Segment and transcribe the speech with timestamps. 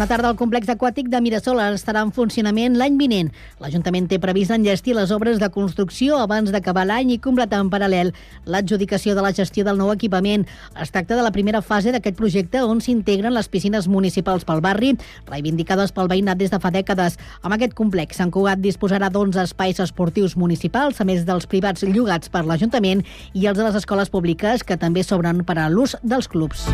[0.00, 0.30] Bona tarda.
[0.32, 3.26] El complex aquàtic de Mirasol estarà en funcionament l'any vinent.
[3.60, 8.14] L'Ajuntament té previst enllestir les obres de construcció abans d'acabar l'any i completar en paral·lel
[8.48, 10.46] l'adjudicació de la gestió del nou equipament.
[10.80, 14.94] Es tracta de la primera fase d'aquest projecte on s'integren les piscines municipals pel barri,
[15.28, 17.20] reivindicades pel veïnat des de fa dècades.
[17.42, 22.32] Amb aquest complex, Sant Cugat disposarà d'11 espais esportius municipals, a més dels privats llogats
[22.32, 23.04] per l'Ajuntament
[23.34, 26.70] i els de les escoles públiques, que també s'obren per a l'ús dels clubs.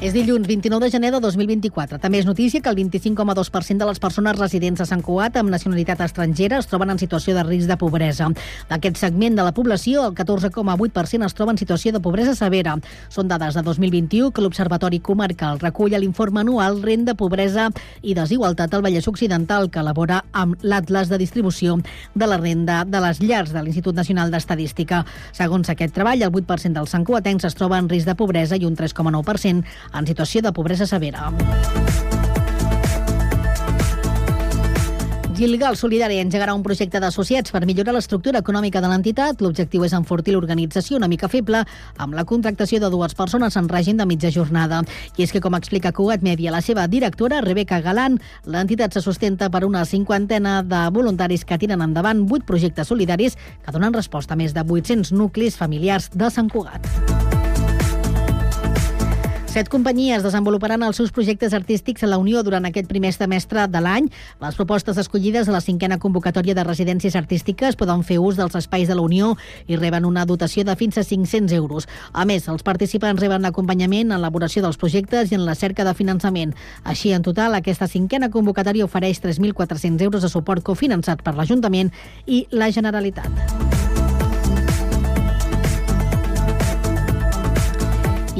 [0.00, 1.98] És dilluns 29 de gener de 2024.
[2.00, 6.00] També és notícia que el 25,2% de les persones residents a Sant Cugat amb nacionalitat
[6.00, 8.30] estrangera es troben en situació de risc de pobresa.
[8.70, 12.78] D'aquest segment de la població, el 14,8% es troba en situació de pobresa severa.
[13.12, 17.68] Són dades de 2021 que l'Observatori Comarcal recull a l'informe anual Renda, Pobresa
[18.00, 21.76] i Desigualtat al Vallès Occidental, que elabora amb l'Atlas de Distribució
[22.14, 25.04] de la Renda de les Llars de l'Institut Nacional d'Estadística.
[25.36, 28.80] Segons aquest treball, el 8% dels santcuatencs es troba en risc de pobresa i un
[28.80, 31.30] 3,9% en situació de pobresa severa.
[35.40, 39.40] Gilgal Solidari engegarà un projecte d'associats per millorar l'estructura econòmica de l'entitat.
[39.40, 41.62] L'objectiu és enfortir l'organització una mica feble
[41.96, 44.82] amb la contractació de dues persones en règim de mitja jornada.
[45.16, 49.48] I és que, com explica Cugat Media, la seva directora, Rebeca Galán, l'entitat se sustenta
[49.48, 54.42] per una cinquantena de voluntaris que tiren endavant vuit projectes solidaris que donen resposta a
[54.44, 57.29] més de 800 nuclis familiars de Sant Cugat.
[59.50, 63.80] Set companyies desenvoluparan els seus projectes artístics a la Unió durant aquest primer semestre de
[63.82, 64.04] l'any.
[64.38, 68.86] Les propostes escollides a la cinquena convocatòria de residències artístiques poden fer ús dels espais
[68.86, 69.32] de la Unió
[69.66, 71.88] i reben una dotació de fins a 500 euros.
[72.12, 75.96] A més, els participants reben l'acompanyament en l'elaboració dels projectes i en la cerca de
[75.98, 76.54] finançament.
[76.84, 81.90] Així, en total, aquesta cinquena convocatòria ofereix 3.400 euros de suport cofinançat per l'Ajuntament
[82.30, 83.69] i la Generalitat.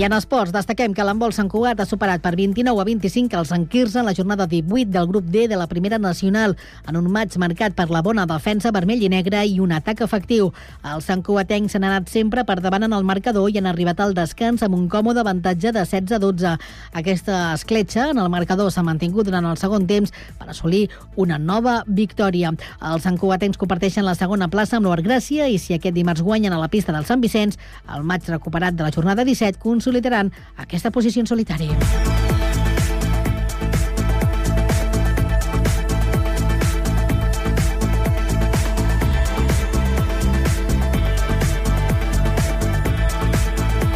[0.01, 3.51] I en esports, destaquem que l'embol Sant Cugat ha superat per 29 a 25 els
[3.53, 6.55] Enquirts en la jornada 18 del grup D de la primera nacional,
[6.89, 10.55] en un maig marcat per la bona defensa vermell i negre i un atac efectiu.
[10.89, 14.15] Els Sant Cugatencs s'han anat sempre per davant en el marcador i han arribat al
[14.17, 16.55] descans amb un còmode avantatge de 16 a 12.
[17.03, 20.87] Aquesta escletxa en el marcador s'ha mantingut durant el segon temps per assolir
[21.17, 22.55] una nova victòria.
[22.81, 26.65] Els Sant Cugatencs comparteixen la segona plaça amb l'Orgràcia i si aquest dimarts guanyen a
[26.65, 27.61] la pista del Sant Vicenç,
[27.93, 31.71] el maig recuperat de la jornada 17 consolidaran aquesta posició en solitari.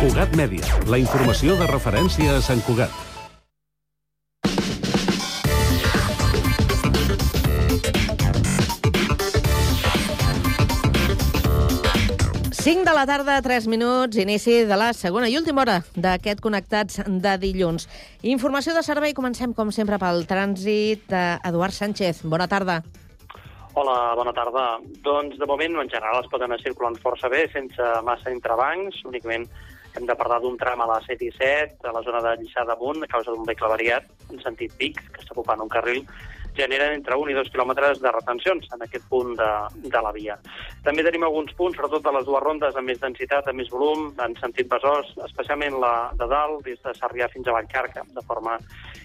[0.04, 3.13] Cugat Mèdia, la informació de referència a Sant Cugat.
[12.64, 17.02] Cinc de la tarda, 3 minuts, inici de la segona i última hora d'aquest Connectats
[17.04, 17.84] de dilluns.
[18.24, 21.12] Informació de servei, comencem com sempre pel trànsit.
[21.44, 22.78] Eduard Sánchez, bona tarda.
[23.76, 24.62] Hola, bona tarda.
[25.04, 29.02] Doncs de moment, en general, es poden anar circulant força bé, sense massa entrebancs.
[29.12, 29.44] Únicament
[29.92, 33.12] hem de parlar d'un tram a la C-17, a la zona de Lliçà d'Amunt, a
[33.12, 36.00] causa d'un vehicle variat, en sentit pic, que està ocupant un carril
[36.56, 39.50] generen entre 1 i 2 quilòmetres de retencions en aquest punt de,
[39.90, 40.36] de la via.
[40.86, 44.10] També tenim alguns punts, sobretot de les dues rondes, amb més densitat, amb més volum,
[44.22, 48.58] en sentit Besòs, especialment la de dalt, des de Sarrià fins a Vallcarca, de forma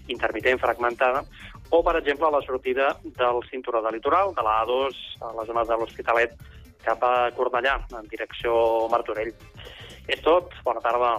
[0.07, 1.25] intermitent, fragmentada,
[1.69, 5.65] o, per exemple, la sortida del cinturó de litoral, de la A2, a la zona
[5.69, 6.33] de l'Hospitalet,
[6.81, 9.33] cap a Cornellà, en direcció Martorell.
[10.09, 10.55] És tot.
[10.65, 11.17] Bona tarda.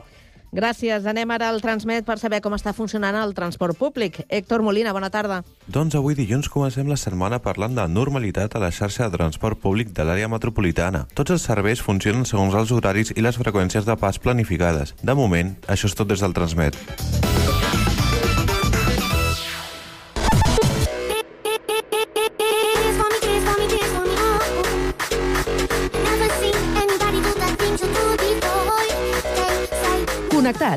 [0.53, 1.07] Gràcies.
[1.07, 4.25] Anem ara al Transmet per saber com està funcionant el transport públic.
[4.29, 5.41] Héctor Molina, bona tarda.
[5.71, 9.95] Doncs avui dilluns comencem la setmana parlant de normalitat a la xarxa de transport públic
[9.95, 11.07] de l'àrea metropolitana.
[11.15, 14.97] Tots els serveis funcionen segons els horaris i les freqüències de pas planificades.
[15.03, 17.30] De moment, això és tot des del Transmet.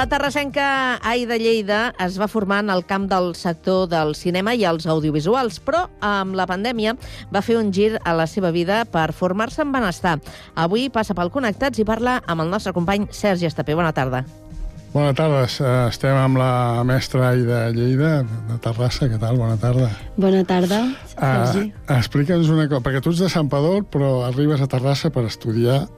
[0.00, 4.62] La terrassenca Aida Lleida es va formar en el camp del sector del cinema i
[4.64, 6.94] els audiovisuals, però amb la pandèmia
[7.28, 10.14] va fer un gir a la seva vida per formar-se en benestar.
[10.56, 13.76] Avui passa pel Connectats i parla amb el nostre company Sergi Estapé.
[13.76, 14.24] Bona tarda.
[14.94, 19.04] Bona tarda, eh, estem amb la mestra Aida Lleida, de Terrassa.
[19.04, 19.36] Què tal?
[19.36, 19.92] Bona tarda.
[20.16, 20.80] Bona tarda,
[21.20, 21.74] Uh, Sergi.
[21.92, 25.90] Explica'ns una cosa, perquè tu ets de Sant Pador, però arribes a Terrassa per estudiar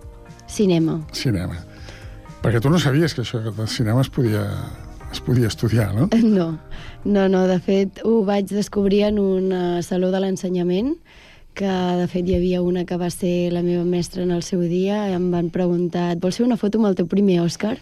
[0.48, 0.98] Cinema.
[1.12, 1.54] cinema.
[2.42, 4.42] Perquè tu no sabies que això de cinema es podia,
[5.12, 6.08] es podia estudiar, no?
[6.22, 6.58] No,
[7.04, 10.96] no, no, de fet ho vaig descobrir en un uh, saló de l'ensenyament
[11.54, 11.68] que
[12.00, 15.04] de fet hi havia una que va ser la meva mestra en el seu dia
[15.10, 17.76] i em van preguntar, et vols fer una foto amb el teu primer Òscar?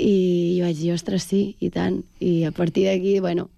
[0.00, 0.14] I
[0.56, 2.00] jo vaig dir, ostres, sí, i tant.
[2.24, 3.50] I a partir d'aquí, bueno,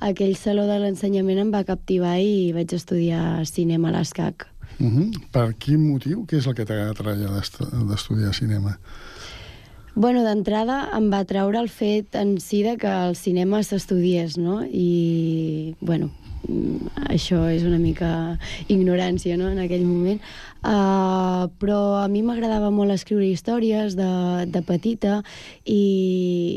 [0.00, 4.48] aquell saló de l'ensenyament em va captivar i vaig estudiar cinema a l'ESCAC.
[4.80, 5.10] Uh -huh.
[5.30, 6.26] Per quin motiu?
[6.26, 8.78] Què és el que d'estu- d'estudiar cinema?
[9.96, 14.58] Bueno, d'entrada em va treure el fet en si de que el cinema s'estudiés, no?
[14.68, 16.10] I, bueno,
[16.44, 18.10] mm, això és una mica
[18.68, 20.20] ignorància, no?, en aquell moment.
[20.60, 24.10] Uh, però a mi m'agradava molt escriure històries de,
[24.52, 25.22] de petita
[25.64, 25.80] i,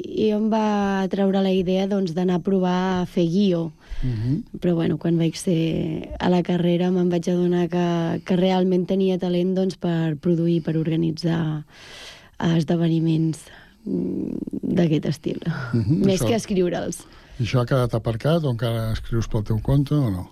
[0.04, 3.70] i em va treure la idea doncs, d'anar a provar a fer guió.
[4.04, 4.38] Uh -huh.
[4.60, 9.18] Però bueno, quan vaig ser a la carrera me'n vaig adonar que, que realment tenia
[9.18, 11.64] talent doncs, per produir, per organitzar
[12.40, 13.46] a esdeveniments
[13.86, 15.40] mm, d'aquest estil,
[15.74, 17.04] Mhm, més això- que escriure'ls.
[17.40, 20.30] I això ha quedat aparcat o encara escrius pel teu compte o no?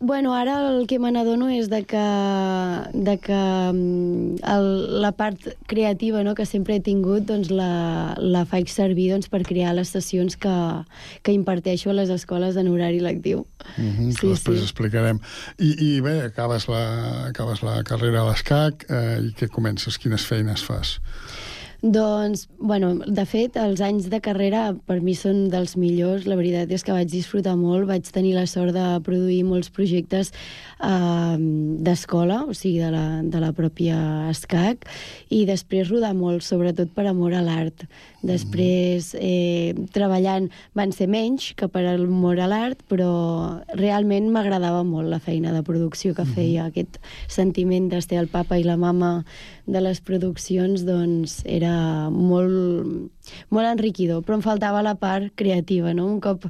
[0.00, 2.02] Bueno, ara el que me n'adono és de que,
[2.92, 3.38] de que
[3.72, 4.66] mm, el,
[5.00, 9.40] la part creativa no, que sempre he tingut doncs la, la faig servir doncs, per
[9.48, 10.56] crear les sessions que,
[11.24, 13.46] que imparteixo a les escoles en horari lectiu.
[13.78, 14.64] Uh -huh, Sí, després sí.
[14.68, 15.20] explicarem.
[15.58, 19.96] I, I bé, acabes la, acabes la carrera a l'ESCAC eh, i què comences?
[19.98, 21.00] Quines feines fas?
[21.82, 26.26] Doncs, bueno, de fet, els anys de carrera per mi són dels millors.
[26.28, 27.86] La veritat és que vaig disfrutar molt.
[27.88, 30.28] Vaig tenir la sort de produir molts projectes
[30.84, 31.36] eh,
[31.80, 33.96] d'escola, o sigui, de la, de la pròpia
[34.28, 34.84] ESCAC,
[35.32, 37.86] i després rodar molt, sobretot per amor a l'art.
[38.20, 43.08] Després, eh, treballant, van ser menys que per amor a l'art, però
[43.72, 46.68] realment m'agradava molt la feina de producció que feia.
[46.68, 47.00] Aquest
[47.32, 49.24] sentiment d'estar el papa i la mama
[49.70, 51.72] de les produccions, doncs, era
[52.10, 53.10] molt,
[53.54, 56.08] molt enriquidor, però em faltava la part creativa, no?
[56.10, 56.48] Un cop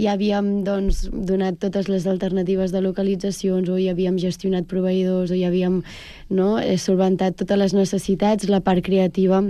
[0.00, 5.38] ja havíem, doncs, donat totes les alternatives de localitzacions, o ja havíem gestionat proveïdors, o
[5.38, 5.82] ja havíem
[6.30, 9.44] no, eh, solventat totes les necessitats, la part creativa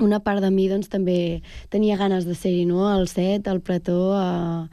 [0.00, 1.42] una part de mi doncs, també
[1.72, 2.88] tenia ganes de ser-hi, no?
[2.88, 4.68] al set, al plató, a,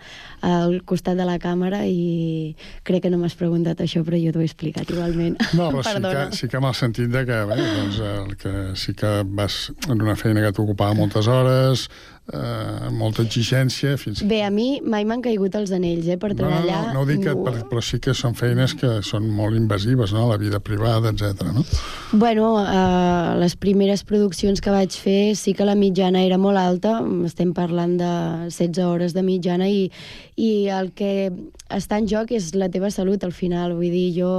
[0.46, 2.56] al costat de la càmera i
[2.88, 5.38] crec que no m'has preguntat això, però jo t'ho he explicat igualment.
[5.58, 8.54] No, però sí que, sí que amb el sentit de que, bé, doncs, el que
[8.80, 11.88] sí que vas en una feina que t'ocupava moltes hores,
[12.34, 14.22] eh, molta exigència, fins...
[14.28, 16.82] Bé, a mi mai m'han caigut els anells, eh, per no, no, treballar.
[16.90, 20.14] no, no ho dic, que, per, però sí que són feines que són molt invasives,
[20.16, 21.52] no?, la vida privada, etc.
[21.56, 21.66] no?
[22.12, 27.00] Bueno, eh, les primeres produccions que vaig fer sí que la mitjana era molt alta,
[27.28, 28.14] estem parlant de
[28.50, 29.88] 16 hores de mitjana i,
[30.36, 31.32] i el que
[31.74, 34.34] està en joc és la teva salut al final, vull dir, jo,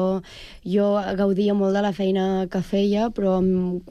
[0.64, 3.38] jo gaudia molt de la feina que feia, però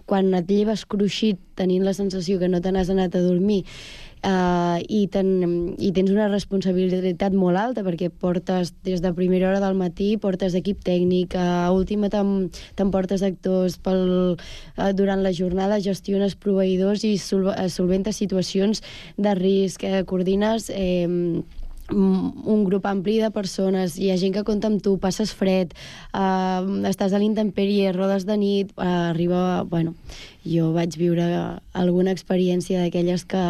[0.10, 3.64] quan et lleves cruixit tenint la sensació que no te n'has anat a dormir
[4.26, 5.28] Uh, i, ten,
[5.78, 10.56] i tens una responsabilitat molt alta perquè portes des de primera hora del matí portes
[10.58, 17.06] equip tècnic, a última te'n te portes actors pel, uh, durant la jornada gestiones proveïdors
[17.06, 18.82] i sol, uh, solventes situacions
[19.22, 21.06] de risc, eh, coordines eh,
[21.90, 25.72] un grup ampli de persones, hi ha gent que compta amb tu, passes fred,
[26.12, 29.64] uh, estàs a l'intempèrie, rodes de nit, uh, arriba...
[29.68, 29.96] Bueno,
[30.48, 31.28] jo vaig viure
[31.78, 33.44] alguna experiència d'aquelles que,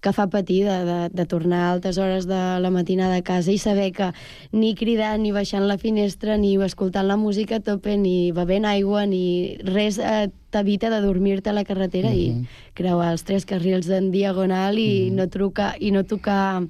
[0.00, 3.52] que fa patir, de, de, de tornar a altes hores de la matinada a casa
[3.52, 4.10] i saber que
[4.52, 9.06] ni cridant, ni baixant la finestra, ni escoltant la música a tope, ni bevent aigua,
[9.06, 12.46] ni res eh, t'evita de dormir-te a la carretera i
[12.78, 16.60] creuar els tres carrils en diagonal i no trucar i no tocar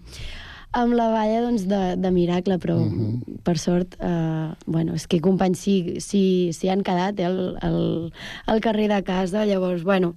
[0.76, 3.38] amb la valla doncs, de, de miracle, però uh -huh.
[3.42, 8.12] per sort, eh, bueno, és que companys sí, sí, sí han quedat eh, al, al,
[8.46, 10.14] al carrer de casa, llavors, bueno,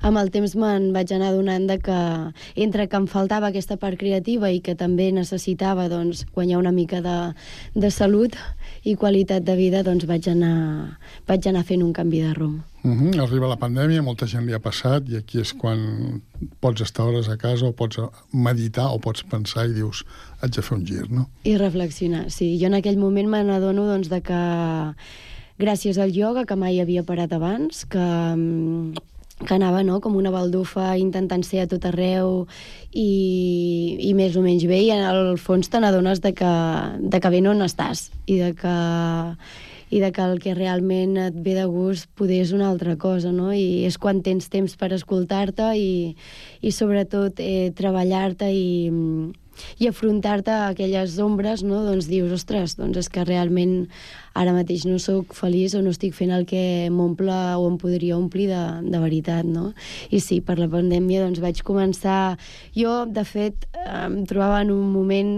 [0.00, 1.98] amb el temps me'n vaig anar donant de que
[2.64, 7.00] entre que em faltava aquesta part creativa i que també necessitava doncs, guanyar una mica
[7.04, 7.18] de,
[7.74, 8.36] de salut
[8.84, 12.60] i qualitat de vida, doncs vaig anar, vaig anar fent un canvi de rumb.
[12.82, 13.20] Uh -huh.
[13.20, 16.22] Arriba la pandèmia, molta gent li ha passat, i aquí és quan
[16.60, 17.98] pots estar hores a casa o pots
[18.32, 20.04] meditar o pots pensar i dius,
[20.40, 21.28] haig de fer un gir, no?
[21.44, 22.58] I reflexionar, sí.
[22.58, 24.94] Jo en aquell moment me n'adono doncs, de que
[25.58, 28.94] gràcies al ioga, que mai havia parat abans, que mm,
[29.46, 32.44] que anava no, com una baldufa intentant ser a tot arreu
[32.92, 36.52] i, i més o menys bé i en el fons te n'adones de, que,
[37.00, 38.76] de que bé no estàs i de que
[39.90, 43.32] i de que el que realment et ve de gust poder és una altra cosa,
[43.34, 43.50] no?
[43.50, 46.14] I és quan tens temps per escoltar-te i,
[46.62, 48.68] i sobretot eh, treballar-te i,
[49.78, 51.82] i afrontar-te a aquelles ombres, no?
[51.86, 53.86] doncs dius, ostres, doncs és que realment
[54.38, 58.18] ara mateix no sóc feliç o no estic fent el que m'omple o em podria
[58.18, 59.72] omplir de, de veritat, no?
[60.10, 62.36] I sí, per la pandèmia doncs vaig començar...
[62.76, 65.32] Jo, de fet, em trobava en un moment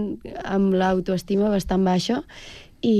[0.45, 2.21] amb l'autoestima bastant baixa
[2.85, 2.97] i,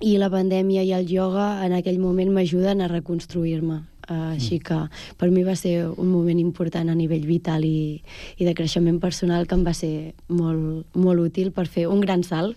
[0.00, 3.82] i la pandèmia i el ioga en aquell moment m'ajuden a reconstruir-me.
[4.08, 4.76] Uh, així que
[5.20, 8.00] per mi va ser un moment important a nivell vital i,
[8.40, 12.22] i de creixement personal que em va ser molt, molt útil per fer un gran
[12.24, 12.56] salt.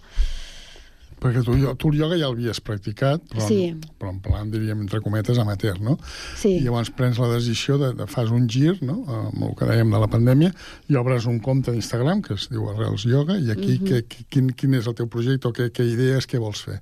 [1.22, 3.58] Perquè tu, tu el ioga ja l'havies practicat, però, Sí.
[3.70, 6.00] en, però en plan, diríem, entre cometes, amateur, no?
[6.39, 6.55] Sí.
[6.58, 9.91] I llavors prens la decisió de, de fas un gir, no?, amb el que dèiem
[9.93, 10.50] de la pandèmia,
[10.89, 13.86] i obres un compte d'Instagram que es diu Arrels Yoga, i aquí Mhm.
[13.86, 16.79] que, que, quin, quin és el teu projecte o què, què idees, què vols fer?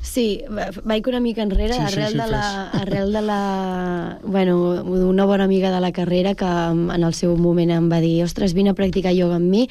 [0.00, 2.40] Sí, va- vaig una mica enrere, Sí, sí, arrel, sí, de la,
[2.70, 2.80] fes.
[2.82, 4.18] arrel de la...
[4.24, 8.22] Bueno, una bona amiga de la carrera que en el seu moment em va dir
[8.24, 9.64] ostres, vine a practicar ioga amb mi.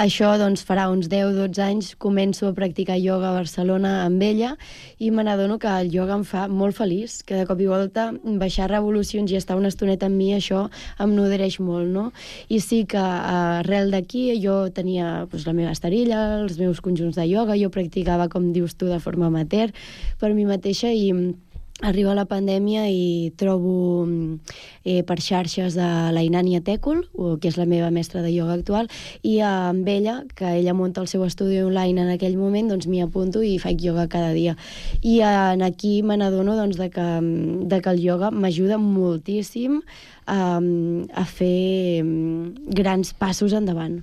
[0.00, 4.54] Això, doncs, farà uns 10-12 anys començo a practicar ioga a Barcelona amb ella
[4.98, 8.08] i me n'adono que el ioga em fa molt feliç, que de cop i volta
[8.24, 10.64] baixar revolucions i estar una estoneta amb mi, això
[10.98, 12.08] em nodreix molt, no?
[12.48, 17.28] I sí que arrel d'aquí jo tenia doncs, la meva esterilla, els meus conjunts de
[17.30, 19.70] ioga, jo practicava, com dius tu, de forma amateur,
[20.20, 21.32] per mi mateixa i mm,
[21.84, 24.34] arriba la pandèmia i trobo mm,
[24.86, 28.54] eh, per xarxes a la Inania Tècul, o- que és la meva mestra de ioga
[28.54, 28.86] actual,
[29.26, 32.86] i eh, amb ella, que ella munta el seu estudi online en aquell moment, doncs
[32.86, 34.54] m'hi apunto i faig ioga cada dia.
[35.02, 39.80] I eh, aquí me n'adono doncs, de, que, mm, de que el ioga m'ajuda moltíssim
[40.30, 42.04] um, a fer
[42.70, 43.98] grans passos endavant.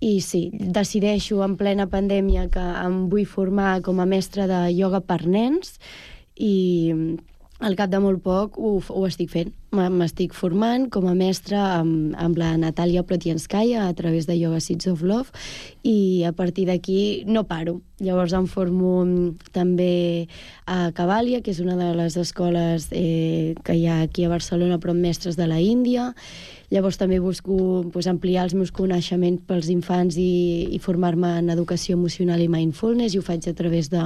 [0.00, 5.00] I sí, decideixo en plena pandèmia que em vull formar com a mestra de ioga
[5.02, 5.78] per nens
[6.38, 7.18] i
[7.58, 9.48] al cap de molt poc ho, ho estic fent.
[9.74, 14.86] M'estic formant com a mestra amb, amb la Natàlia Protienskaya a través de Yoga Seeds
[14.92, 15.34] of Love
[15.82, 17.80] i a partir d'aquí no paro.
[17.98, 20.28] Llavors em formo mm, també
[20.70, 24.78] a Cavalia, que és una de les escoles eh, que hi ha aquí a Barcelona,
[24.78, 26.12] però amb mestres de la Índia.
[26.70, 27.56] Llavors també busco
[27.92, 33.14] pues, ampliar els meus coneixements pels infants i, i formar-me en educació emocional i mindfulness.
[33.14, 34.04] I ho faig a través de,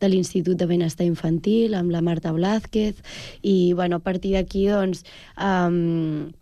[0.00, 3.00] de l'Institut de Benestar Infantil amb la Marta Blázquez.
[3.42, 5.04] I bueno, a partir d'aquí doncs
[5.40, 6.32] um,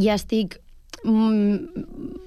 [0.00, 0.62] ja estic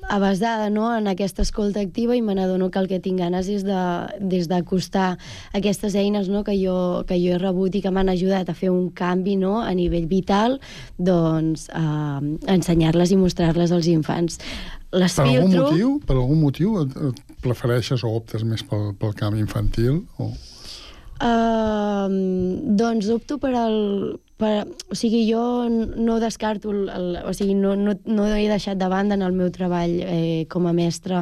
[0.10, 3.63] avasada no, en aquesta escolta activa i me n'adono que el que tinc ganes és
[3.63, 3.82] de,
[4.20, 5.15] des d'acostar
[5.55, 8.70] aquestes eines no, que, jo, que jo he rebut i que m'han ajudat a fer
[8.74, 10.60] un canvi no, a nivell vital,
[10.98, 12.20] doncs a
[12.51, 14.39] ensenyar-les i mostrar-les als infants.
[14.96, 15.70] Les Per algun filtro...
[15.72, 16.75] motiu, per algun motiu
[17.44, 20.03] prefereixes o optes més pel, pel camp infantil?
[20.20, 20.34] O...
[21.15, 22.12] Uh,
[22.75, 24.19] doncs opto per al...
[24.36, 25.39] Per, o sigui, jo
[25.72, 29.31] no descarto, el, el, o sigui, no, no, no he deixat de banda en el
[29.31, 31.22] meu treball eh, com a mestra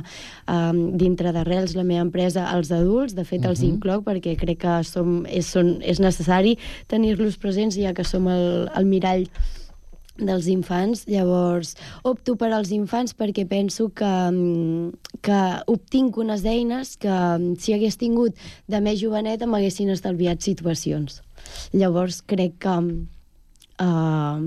[0.50, 3.76] um, dintre d'Arrels, la meva empresa, els adults, de fet els Mhm.
[3.76, 6.58] incloc perquè crec que som, és, són, és necessari
[6.90, 9.28] tenir-los presents ja que som el, el mirall
[10.18, 11.74] dels infants, llavors
[12.06, 17.74] opto per als infants perquè penso que, mm, que obtinc unes eines que mm, si
[17.74, 21.22] hagués tingut de més joveneta m'haguessin estalviat situacions.
[21.74, 22.76] Llavors crec que
[23.82, 24.38] uh,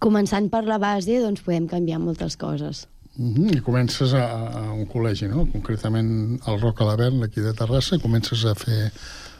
[0.00, 2.86] començant per la base doncs podem canviar moltes coses.
[3.18, 3.56] Uh -huh.
[3.56, 5.46] I comences a, a un col·legi, no?
[5.52, 8.92] concretament al Roc a l'Avern, aquí de Terrassa, comences a fer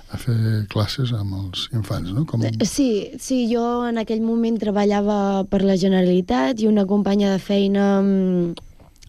[0.08, 2.24] a fer classes amb els infants, no?
[2.28, 2.44] Com...
[2.64, 7.86] Sí, sí, jo en aquell moment treballava per la Generalitat i una companya de feina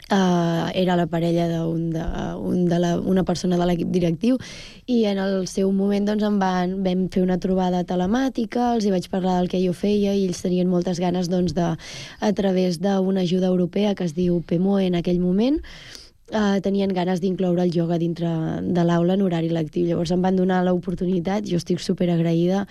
[0.10, 2.04] Uh, era la parella d'un de,
[2.42, 4.40] un de la, una persona de l'equip directiu
[4.90, 8.96] i en el seu moment doncs, em van, vam fer una trobada telemàtica, els hi
[8.96, 11.76] vaig parlar del que jo feia i ells tenien moltes ganes doncs, de,
[12.26, 15.62] a través d'una ajuda europea que es diu PEMOE en aquell moment
[16.30, 18.30] Uh, tenien ganes d'incloure el ioga dintre
[18.62, 19.88] de l'aula en horari lectiu.
[19.88, 22.68] Llavors em van donar l'oportunitat, jo estic super agraïda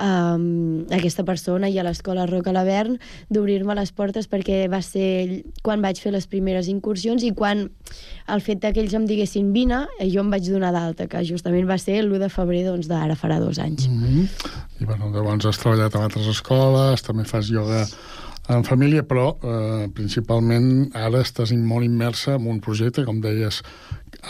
[0.00, 2.96] um, a aquesta persona i a l'escola Roca Lavern
[3.28, 7.66] d'obrir-me les portes perquè va ser quan vaig fer les primeres incursions i quan
[8.32, 11.68] el fet que ells em diguessin vine, eh, jo em vaig donar d'alta, que justament
[11.68, 13.88] va ser l'1 de febrer doncs, d'ara farà dos anys.
[13.88, 14.28] Mm -hmm.
[14.80, 17.86] I bueno, llavors has treballat en altres escoles, també fas ioga
[18.50, 23.62] en família, però eh, principalment ara estàs molt immersa en un projecte, com deies,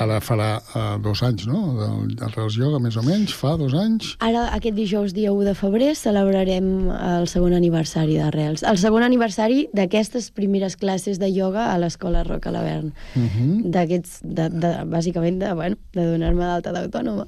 [0.01, 3.75] ara farà eh, dos anys, no?, del, del Reals Yoga, més o menys, fa dos
[3.77, 4.15] anys.
[4.25, 8.63] Ara, aquest dijous, dia 1 de febrer, celebrarem el segon aniversari de Reals.
[8.65, 12.93] El segon aniversari d'aquestes primeres classes de ioga a l'Escola Roca Lavern.
[13.17, 13.29] Uh Mhm.
[13.63, 13.71] -huh.
[13.73, 17.27] D'aquests, de, de, bàsicament, de, bueno, de donar-me d'alta d'autònoma.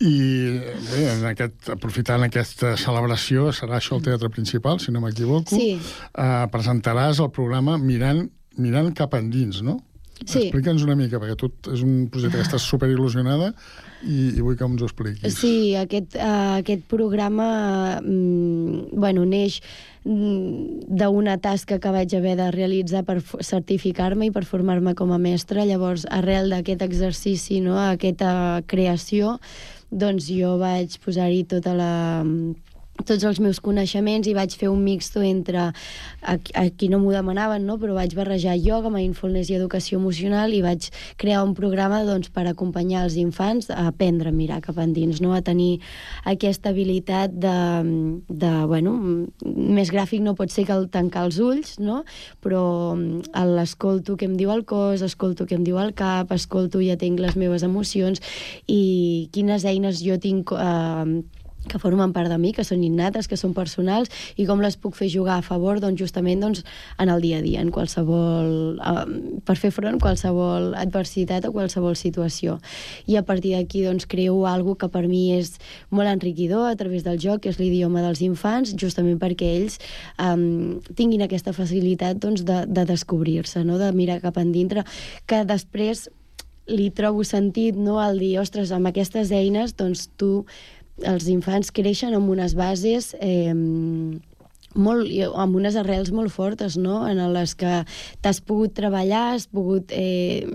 [0.00, 0.58] I
[0.90, 5.54] bé, en aquest, aprofitant aquesta celebració, serà això el teatre principal, si no m'equivoco.
[5.54, 5.78] Sí.
[5.78, 8.28] Eh, presentaràs el programa Mirant,
[8.58, 9.78] Mirant cap endins, no?
[10.26, 10.46] Sí.
[10.48, 13.52] Explica'ns una mica, perquè tu és un projecte que estàs superil·lusionada
[14.02, 15.36] i, i vull que ens ho expliquis.
[15.38, 17.48] Sí, aquest, uh, aquest programa
[18.00, 19.60] mm, bueno, neix
[20.04, 25.20] mm, d'una tasca que vaig haver de realitzar per certificar-me i per formar-me com a
[25.22, 25.66] mestra.
[25.68, 29.38] Llavors, arrel d'aquest exercici, no, aquesta creació,
[29.92, 31.94] doncs jo vaig posar-hi tota la
[33.02, 35.70] tots els meus coneixements i vaig fer un mixto entre
[36.22, 37.78] aquí, no m'ho demanaven, no?
[37.80, 40.88] però vaig barrejar ioga, mindfulness i educació emocional i vaig
[41.20, 45.32] crear un programa doncs, per acompanyar els infants a aprendre a mirar cap endins, no?
[45.34, 45.80] a tenir
[46.28, 47.56] aquesta habilitat de,
[48.28, 48.94] de bueno,
[49.42, 52.02] més gràfic no pot ser que el tancar els ulls, no?
[52.44, 52.62] però
[52.94, 56.92] mm, l'escolto què em diu el cos, escolto què em diu el cap, escolto i
[56.94, 58.22] atenc les meves emocions
[58.70, 61.22] i quines eines jo tinc eh,
[61.68, 64.96] que formen part de mi, que són innates, que són personals, i com les puc
[64.98, 66.62] fer jugar a favor, doncs, justament doncs,
[67.02, 71.52] en el dia a dia, en qualsevol, eh, per fer front a qualsevol adversitat o
[71.54, 72.58] qualsevol situació.
[73.06, 75.58] I a partir d'aquí doncs, creo algo que per mi és
[75.90, 79.78] molt enriquidor a través del joc, que és l'idioma dels infants, justament perquè ells
[80.18, 80.36] eh,
[80.98, 83.78] tinguin aquesta facilitat doncs, de, de descobrir-se, no?
[83.78, 84.84] de mirar cap endintre,
[85.26, 86.08] que després
[86.70, 90.44] li trobo sentit no, al dir, ostres, amb aquestes eines doncs tu
[91.06, 93.54] els infants creixen amb unes bases eh,
[94.74, 97.02] molt, amb unes arrels molt fortes, no?
[97.08, 97.82] en les que
[98.24, 100.46] t'has pogut treballar, has pogut eh,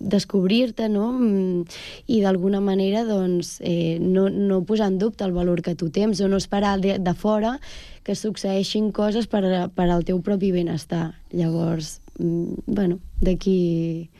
[0.00, 1.10] descobrir-te, no?
[1.12, 1.64] Mm,
[2.08, 6.20] i d'alguna manera doncs, eh, no, no posar en dubte el valor que tu tens
[6.20, 7.58] o no esperar de, de fora
[8.04, 9.44] que succeeixin coses per,
[9.74, 11.10] per al teu propi benestar.
[11.32, 14.10] Llavors, mm, bueno, d'aquí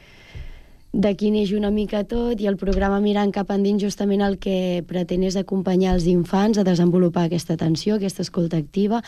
[0.93, 5.23] d'aquí neix una mica tot i el programa Mirant cap endins justament el que pretén
[5.23, 8.99] és acompanyar els infants a desenvolupar aquesta atenció, aquesta escolta activa.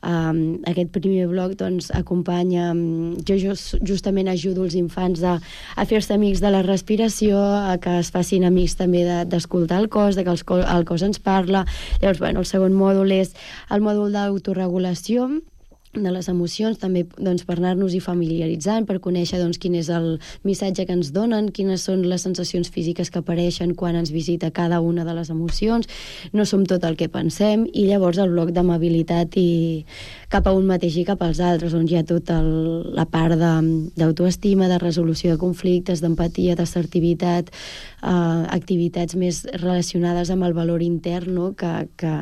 [0.00, 2.68] Um, aquest primer bloc doncs, acompanya...
[3.26, 5.40] Jo just, justament ajudo els infants a,
[5.74, 9.88] a fer-se amics de la respiració, a que es facin amics també de- d'escoltar el
[9.90, 11.64] cos, de que el, el cos ens parla.
[12.00, 13.34] Llavors, bueno, el segon mòdul és
[13.74, 15.32] el mòdul d'autoregulació,
[15.94, 20.86] de les emocions, també doncs, per anar-nos-hi familiaritzant, per conèixer doncs, quin és el missatge
[20.86, 25.04] que ens donen, quines són les sensacions físiques que apareixen quan ens visita cada una
[25.04, 25.88] de les emocions,
[26.32, 29.84] no som tot el que pensem, i llavors el bloc d'amabilitat i
[30.32, 34.66] cap a un mateix i cap als altres, on hi ha tota la part d'autoestima,
[34.66, 37.52] de, de resolució de conflictes, d'empatia, d'assertivitat,
[38.02, 41.52] eh, activitats més relacionades amb el valor intern, no?
[41.58, 42.14] que, que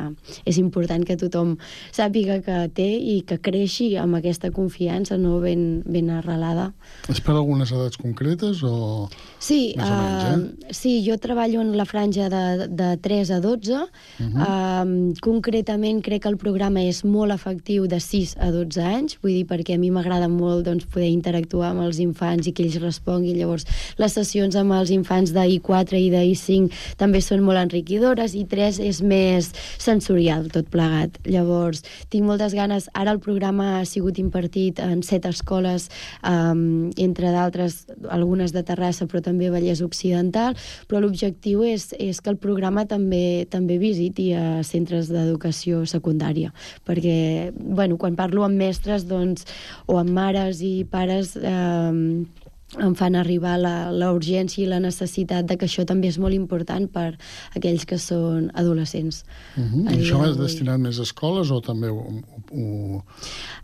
[0.45, 1.57] és important que tothom
[1.91, 6.73] sàpiga que té i que creixi amb aquesta confiança no ben, ben arrelada.
[7.09, 9.07] És per algunes edats concretes o...
[9.43, 10.23] Sí, Més o menys,
[10.63, 13.73] uh, sí, jo treballo en la franja de, de 3 a 12.
[13.75, 13.87] Uh
[14.23, 14.39] -huh.
[14.39, 19.33] uh, concretament crec que el programa és molt efectiu de 6 a 12 anys, vull
[19.33, 22.79] dir, perquè a mi m'agrada molt doncs, poder interactuar amb els infants i que ells
[22.79, 23.37] responguin.
[23.37, 23.65] Llavors,
[23.97, 29.01] les sessions amb els infants d'I4 i d'I5 també són molt enriquidores i 3 és
[29.01, 31.19] més sensorial, tot plegat.
[31.25, 32.89] Llavors, tinc moltes ganes...
[32.93, 35.89] Ara el programa ha sigut impartit en set escoles,
[36.23, 42.31] um, entre d'altres, algunes de Terrassa, però també Vallès Occidental, però l'objectiu és, és que
[42.33, 46.53] el programa també també visiti a centres d'educació secundària,
[46.87, 49.47] perquè, bueno, quan parlo amb mestres, doncs,
[49.87, 52.42] o amb mares i pares, eh,
[52.81, 56.35] em fan arribar la, la urgència i la necessitat de que això també és molt
[56.35, 57.13] important per
[57.57, 59.23] aquells que són adolescents.
[59.55, 59.87] Uh -huh.
[59.89, 62.05] A I això és destinat més a escoles o també ho,
[62.51, 63.03] ho.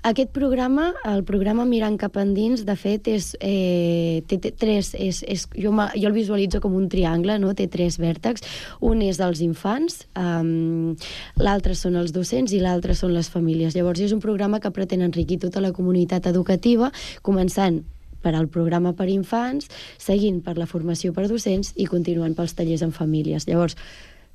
[0.03, 5.23] Aquest programa, el programa Mirant cap endins, de fet, és, eh, té, té tres, és,
[5.27, 7.53] és, jo, jo el visualitzo com un triangle, no?
[7.53, 8.43] té tres vèrtexs.
[8.79, 10.95] Un és els infants, um,
[11.37, 13.75] l'altre són els docents i l'altre són les famílies.
[13.75, 16.91] Llavors, és un programa que pretén enriquir tota la comunitat educativa,
[17.21, 17.83] començant
[18.21, 22.83] per al programa per infants, seguint per la formació per docents i continuant pels tallers
[22.85, 23.47] en famílies.
[23.47, 23.77] Llavors,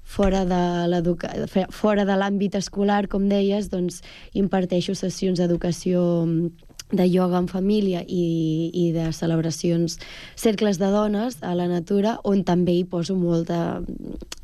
[0.05, 4.03] fora de fora de l'àmbit escolar, com deies, doncs
[4.37, 9.99] imparteixo sessions d'educació mm, de ioga en família i, i de celebracions,
[10.37, 13.81] cercles de dones a la natura, on també hi poso molta,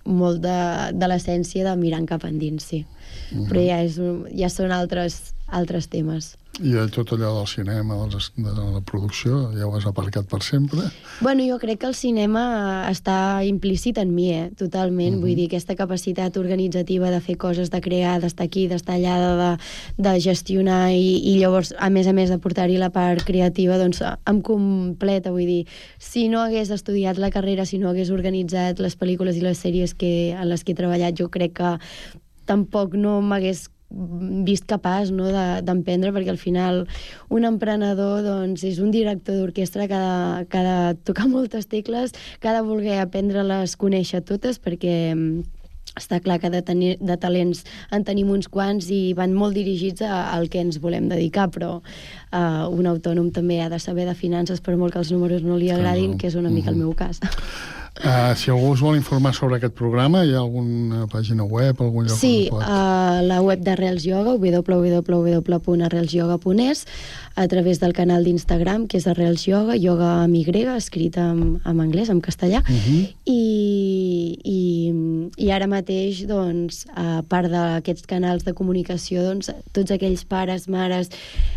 [0.04, 0.58] molt de,
[0.96, 2.84] de l'essència de mirant cap endins, sí.
[3.50, 4.00] Però ja, és,
[4.34, 6.34] ja són altres, altres temes.
[6.60, 10.90] I tot allò del cinema, dels, de la producció, ja ho has aparcat per sempre.
[11.24, 12.42] Bueno, jo crec que el cinema
[12.90, 14.50] està implícit en mi, eh?
[14.58, 15.14] totalment.
[15.14, 15.22] Mm -hmm.
[15.24, 19.56] Vull dir, aquesta capacitat organitzativa de fer coses, de crear, d'estar aquí, d'estar allà, de,
[19.96, 24.02] de gestionar i, i llavors, a més a més, de portar-hi la part creativa, doncs
[24.26, 25.30] em completa.
[25.30, 25.66] Vull dir,
[25.98, 29.94] si no hagués estudiat la carrera, si no hagués organitzat les pel·lícules i les sèries
[29.94, 31.78] que, en les que he treballat, jo crec que
[32.44, 35.28] tampoc no m'hagués vist capaç no,
[35.66, 36.84] d'emprendre, de, perquè al final
[37.28, 41.66] un emprenedor doncs, és un director d'orquestra que, ha de, que ha de tocar moltes
[41.70, 45.42] tecles, que ha de voler aprendre-les, conèixer totes, perquè mm,
[45.98, 50.04] està clar que de, tenir, de talents en tenim uns quants i van molt dirigits
[50.06, 54.14] a, al que ens volem dedicar, però uh, un autònom també ha de saber de
[54.14, 56.94] finances per molt que els números no li agradin, que és una mica el meu
[56.94, 57.20] cas.
[57.98, 62.06] Uh, si algú us vol informar sobre aquest programa, hi ha alguna pàgina web, algun
[62.06, 62.62] lloc sí, on pot...
[62.64, 66.86] uh, la web d'Arrels Yoga, www.arrelsyoga.es,
[67.34, 71.80] a través del canal d'Instagram, que és Arrels Yoga, yoga amb Y, escrit en, en
[71.82, 73.10] anglès, en castellà, uh -huh.
[73.26, 73.42] I,
[74.44, 74.92] i,
[75.38, 81.10] i ara mateix, doncs, a part d'aquests canals de comunicació, doncs, tots aquells pares, mares,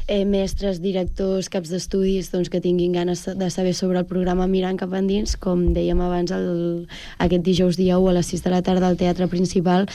[0.07, 4.79] eh, mestres, directors, caps d'estudis, doncs, que tinguin ganes de saber sobre el programa Mirant
[4.81, 6.89] cap endins, com dèiem abans, el,
[7.23, 9.89] aquest dijous dia 1 a les 6 de la tarda al Teatre Principal,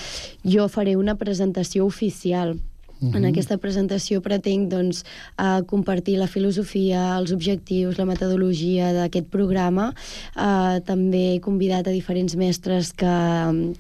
[0.45, 2.57] jo faré una presentació oficial
[3.01, 3.17] -huh.
[3.17, 5.05] En aquesta presentació pretenc doncs,
[5.39, 9.95] uh, compartir la filosofia, els objectius, la metodologia d'aquest programa.
[10.35, 13.17] Uh, també he convidat a diferents mestres que,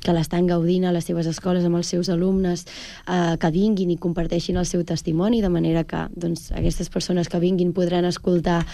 [0.04, 2.64] que l'estan gaudint a les seves escoles amb els seus alumnes
[3.08, 7.38] uh, que vinguin i comparteixin el seu testimoni, de manera que doncs, aquestes persones que
[7.38, 8.64] vinguin podran escoltar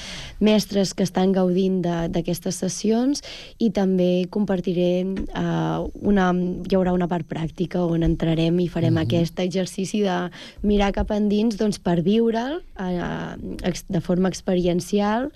[0.41, 3.23] mestres que estan gaudint d'aquestes sessions
[3.59, 9.01] i també compartiré uh, una, hi haurà una part pràctica on entrarem i farem uh
[9.01, 9.07] -huh.
[9.07, 15.31] aquest exercici de mirar cap endins doncs, per viure'l eh, de forma experiencial,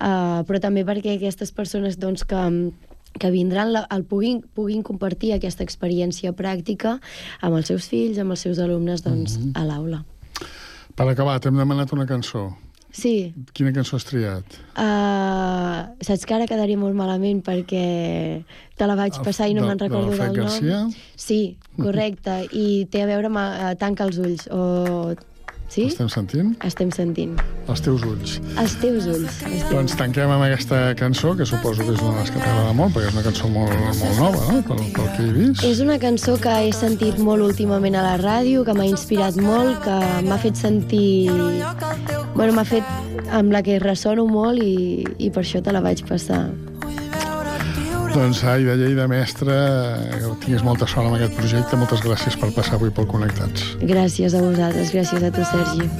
[0.00, 2.42] eh, però també perquè aquestes persones doncs, que
[3.16, 6.98] que vindran la, el puguin, puguin compartir aquesta experiència pràctica
[7.40, 9.52] amb els seus fills, amb els seus alumnes doncs, mm -hmm.
[9.56, 10.04] a l'aula.
[10.96, 12.56] Per acabar, t'hem demanat una cançó.
[12.96, 13.34] Sí.
[13.52, 14.56] Quina cançó has triat?
[14.72, 17.86] Uh, saps que ara quedaria molt malament perquè
[18.76, 20.48] te la vaig passar i no me'n recordo del, del nom.
[20.48, 20.82] Garcia?
[21.12, 21.40] Sí,
[21.76, 22.46] correcte.
[22.56, 25.16] I té a veure amb uh, Tanca els ulls o
[25.66, 25.88] Sí?
[25.90, 26.52] Estem sentint?
[26.62, 27.32] Estem sentint.
[27.66, 28.36] Els teus ulls.
[28.62, 29.40] Els teus ulls.
[29.48, 32.38] Els teus doncs tanquem amb aquesta cançó, que suposo que és una de les que
[32.38, 35.66] t'agrada molt, perquè és una cançó molt, molt nova, no?, pel, pel que he vist.
[35.66, 39.82] És una cançó que he sentit molt últimament a la ràdio, que m'ha inspirat molt,
[39.84, 41.26] que m'ha fet sentir...
[42.36, 42.84] Bueno, m'ha fet...
[43.32, 46.44] amb la que ressono molt i, i per això te la vaig passar.
[48.16, 49.56] Doncs, ai, de llei de mestre,
[50.14, 51.80] que tinguis molta sort amb aquest projecte.
[51.80, 53.72] Moltes gràcies per passar avui pel Connectats.
[53.82, 55.90] Gràcies a vosaltres, gràcies a tu, Sergi.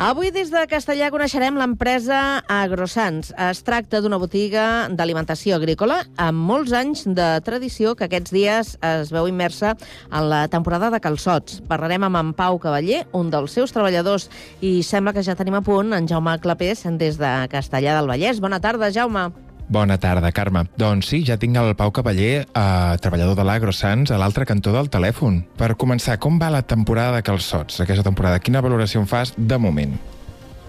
[0.00, 3.34] Avui des de Castellà coneixerem l'empresa Agrosans.
[3.36, 9.12] Es tracta d'una botiga d'alimentació agrícola amb molts anys de tradició que aquests dies es
[9.12, 9.74] veu immersa
[10.08, 11.60] en la temporada de calçots.
[11.68, 14.30] Parlarem amb en Pau Cavaller, un dels seus treballadors,
[14.64, 18.40] i sembla que ja tenim a punt en Jaume Clapés des de Castellà del Vallès.
[18.40, 19.49] Bona tarda, Jaume.
[19.70, 20.64] Bona tarda, Carme.
[20.74, 24.90] Doncs sí, ja tinc el Pau Cavaller, eh, treballador de l'AgroSans, a l'altre cantó del
[24.90, 25.44] telèfon.
[25.56, 28.40] Per començar, com va la temporada de calçots, aquesta temporada?
[28.40, 29.94] Quina valoració en fas de moment?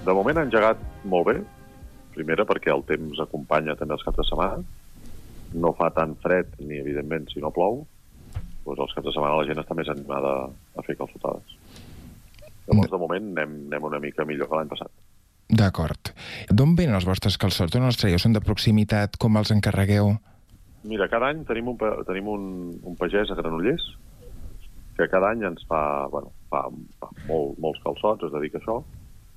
[0.06, 1.36] De moment ha engegat molt bé.
[2.14, 4.62] Primera, perquè el temps acompanya també els caps de setmana.
[5.58, 7.88] No fa tant fred, ni evidentment si no plou.
[8.68, 10.36] Doncs els caps de setmana la gent està més animada
[10.78, 11.58] a fer calçotades.
[12.68, 14.94] Llavors, de moment, anem, anem una mica millor que l'any passat.
[15.52, 16.14] D'acord.
[16.48, 17.74] D'on venen els vostres calçots?
[17.74, 18.20] D'on els traieu?
[18.24, 19.18] Són de proximitat?
[19.20, 20.14] Com els encarregueu?
[20.88, 22.46] Mira, cada any tenim un, tenim un,
[22.88, 23.84] un pagès a Granollers
[24.98, 26.64] que cada any ens fa, bueno, fa,
[27.02, 28.78] fa molt, molts calçots, es dedica a això,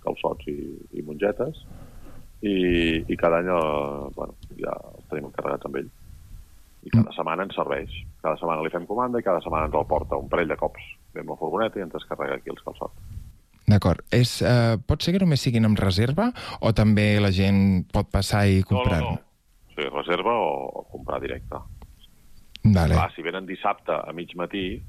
[0.04, 0.56] calçots i,
[0.98, 1.60] i mongetes,
[2.44, 2.54] i,
[3.08, 5.92] i cada any eh, bueno, ja els tenim encarregats amb ell.
[6.84, 7.16] I cada mm.
[7.16, 7.92] setmana ens serveix.
[8.20, 10.90] Cada setmana li fem comanda i cada setmana ens el porta un parell de cops.
[11.14, 13.13] Ve amb la furgoneta i ens descarrega aquí els calçots.
[13.66, 14.04] D'acord.
[14.12, 18.44] És, eh, pot ser que només siguin amb reserva o també la gent pot passar
[18.46, 19.00] i comprar?
[19.00, 19.72] No, no, no.
[19.74, 20.50] Sí, reserva o,
[20.80, 21.60] o comprar directe.
[22.64, 22.94] Vale.
[22.94, 24.82] Clar, si venen dissabte a mig matí,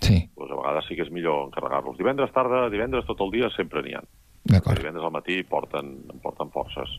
[0.00, 0.16] sí.
[0.36, 1.96] doncs a vegades sí que és millor encarregar-los.
[2.00, 4.02] Divendres tarda, divendres tot el dia sempre n'hi ha.
[4.44, 4.80] D'acord.
[4.80, 6.98] Divendres al matí porten, en porten forces.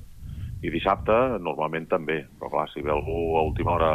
[0.65, 3.91] I dissabte normalment també, però clar, si ve algú a última hora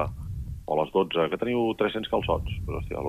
[0.67, 3.07] o a les 12, que teniu 300 calçots, doncs hòstia, a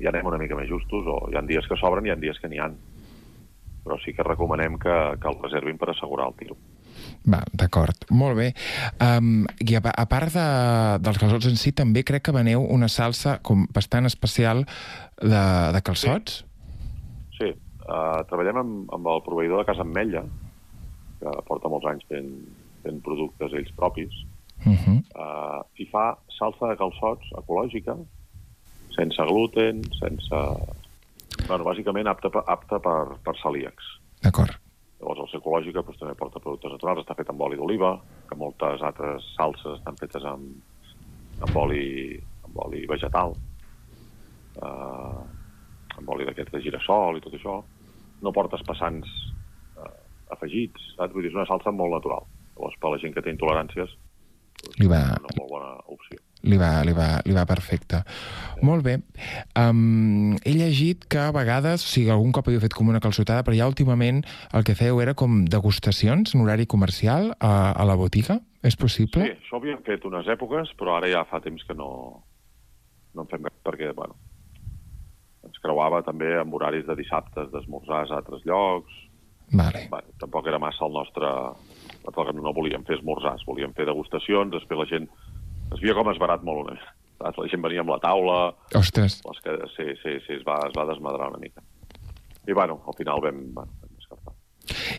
[0.00, 2.20] ja anem una mica més justos, o hi ha dies que sobren i hi ha
[2.20, 2.76] dies que n'hi han.
[3.86, 6.56] Però sí que recomanem que, que el reservin per assegurar el tiro.
[7.28, 8.06] Va, d'acord.
[8.10, 8.48] Molt bé.
[9.02, 10.46] Um, I a, a part de,
[11.04, 14.64] dels calçots en si, també crec que veneu una salsa com bastant especial
[15.20, 15.44] de,
[15.76, 16.42] de calçots?
[17.38, 17.52] Sí,
[17.86, 20.24] uh, treballem amb, amb el proveïdor de Casa Ametlla,
[21.20, 22.32] que porta molts anys fent,
[22.82, 24.24] fent productes ells propis,
[24.64, 24.98] Uh -huh.
[25.14, 27.94] uh, i fa salsa de calçots ecològica,
[28.96, 30.42] sense gluten, sense...
[31.46, 33.90] Bueno, bàsicament apta, apta per, per celíacs.
[34.24, 34.56] D'acord.
[34.96, 37.92] Llavors, el ser ecològica doncs, també porta productes naturals, està fet amb oli d'oliva,
[38.26, 40.56] que moltes altres salses estan fetes amb,
[41.44, 42.16] amb, oli,
[42.48, 43.36] amb oli vegetal,
[44.64, 45.20] uh,
[45.98, 47.60] amb oli d'aquest de girassol i tot això.
[48.24, 49.12] No porta espessants
[49.76, 49.92] uh,
[50.34, 51.12] afegits, saps?
[51.12, 52.24] Vull dir, és una salsa molt natural.
[52.56, 53.92] Llavors, per la gent que té intoleràncies,
[54.80, 56.18] Li va, una molt bona opció.
[56.44, 58.02] Li va, li va, li va perfecte.
[58.66, 58.98] Molt bé.
[59.58, 63.44] Um, he llegit que a vegades, o sigui, algun cop havia fet com una calçotada,
[63.46, 64.22] però ja últimament
[64.52, 68.40] el que feu era com degustacions en horari comercial a, a la botiga.
[68.66, 69.22] És possible?
[69.22, 71.90] Sí, això ho havíem fet unes èpoques, però ara ja fa temps que no,
[73.14, 74.16] no en fem cap, perquè, bueno,
[75.46, 79.02] ens creuava també amb horaris de dissabtes, d'esmorzars a altres llocs.
[79.54, 79.86] Vale.
[79.92, 81.30] Bueno, tampoc era massa el nostre...
[82.06, 85.10] Tampoc no volíem fer esmorzars, volíem fer degustacions, després la gent...
[85.74, 86.92] Es veia com esbarat molt una mica.
[87.18, 87.40] saps?
[87.40, 88.38] La gent venia amb la taula,
[88.78, 89.20] Ostres.
[89.26, 91.64] les que, sí, sí, sí, es va, es va desmadrar una mica.
[92.46, 94.34] I, bueno, al final vam, bueno, vam descartar.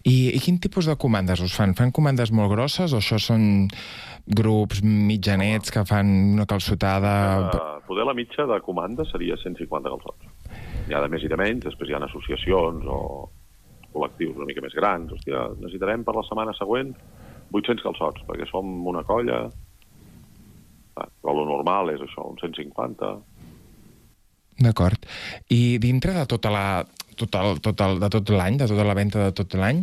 [0.03, 1.75] I, I quin tipus de comandes us fan?
[1.77, 3.67] Fan comandes molt grosses o això són
[4.27, 7.13] grups mitjanets que fan una calçotada...
[7.47, 10.51] Uh, poder la mitja de comanda seria 150 calçots.
[10.87, 12.99] N'hi ha de més i de menys, després hi ha associacions o
[13.93, 15.13] col·lectius una mica més grans.
[15.15, 16.91] Hòstia, necessitarem per la setmana següent
[17.55, 19.45] 800 calçots, perquè som una colla...
[20.97, 23.11] Ah, Però lo normal és això, uns 150.
[24.65, 25.03] D'acord.
[25.53, 26.67] I dintre de tota la
[27.17, 29.81] tot el, tot el, de tot l'any, de tota la venda de tot l'any,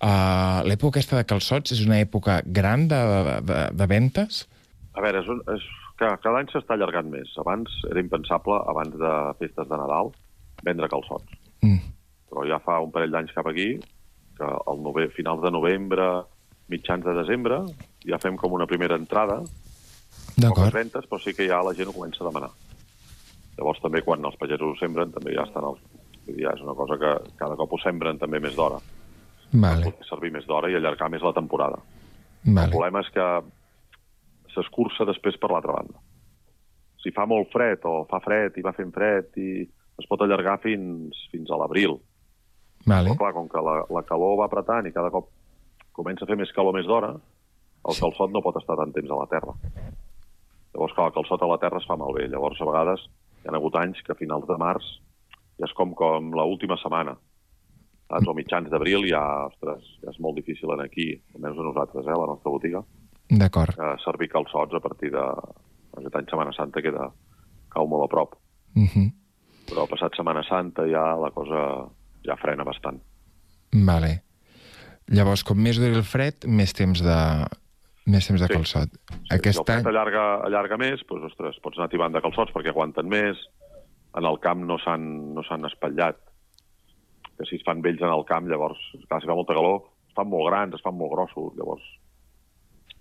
[0.00, 3.00] uh, l'època aquesta de calçots és una època gran de,
[3.44, 4.46] de, de ventes?
[4.96, 5.66] A veure, és, un, és
[6.00, 7.32] que cada any s'està allargant més.
[7.40, 10.12] Abans era impensable, abans de festes de Nadal,
[10.64, 11.36] vendre calçots.
[11.60, 11.92] Mm.
[12.32, 13.74] Però ja fa un parell d'anys cap aquí,
[14.40, 16.08] que al nove, finals de novembre,
[16.72, 17.60] mitjans de desembre,
[18.08, 19.42] ja fem com una primera entrada,
[20.40, 20.74] poques D'acord.
[20.74, 22.50] ventes, però sí que ja la gent ho comença a demanar.
[23.58, 25.80] Llavors també quan els pagesos ho sembren, també ja estan els...
[26.38, 28.78] Ja és una cosa que cada cop ho sembren també més d'hora.
[29.52, 31.80] Vale, Poder servir més d'hora i allargar més la temporada.
[32.44, 32.66] vale.
[32.68, 33.26] El problema és que
[34.54, 35.98] s'escurça després per l'altra banda.
[37.02, 39.50] Si fa molt fred o fa fred i va fent fred i
[40.00, 41.98] es pot allargar fins, fins a l'abril.
[42.86, 43.10] Vale.
[43.10, 45.28] Però clar, com que la, la calor va apretant i cada cop
[45.96, 47.10] comença a fer més calor més d'hora,
[47.80, 49.56] el calçot no pot estar tant temps a la terra.
[50.74, 52.28] Llavors, clar, el calçot a la terra es fa malbé.
[52.30, 53.06] Llavors, a vegades,
[53.42, 54.86] hi ha hagut anys que a finals de març
[55.60, 57.16] ja és com, com l'última setmana.
[58.10, 58.26] Saps?
[58.26, 62.14] O mitjans d'abril ja, ostres, ja és molt difícil en aquí, almenys a nosaltres, eh,
[62.14, 62.82] a la nostra botiga,
[63.30, 63.76] D'acord.
[63.76, 65.26] que servir calçots a partir de...
[65.90, 67.08] Aquest any Setmana Santa queda
[67.74, 68.36] cau molt a prop.
[68.78, 69.08] Uh -huh.
[69.66, 71.90] Però passat Setmana Santa ja la cosa
[72.22, 73.00] ja frena bastant.
[73.72, 74.22] Vale.
[75.10, 77.18] Llavors, com més duri el fred, més temps de,
[78.06, 78.54] més temps de Sí.
[78.54, 78.90] calçot.
[79.10, 79.86] Si el Aquest fred any...
[79.92, 83.36] allarga, allarga més, doncs, ostres, pots anar tibant de calçots perquè aguanten més,
[84.16, 86.16] en el camp no s'han no espatllat.
[87.38, 90.14] Que si es fan vells en el camp, llavors, clar, si fa molta calor, es
[90.16, 91.82] fan molt grans, es fan molt grossos, llavors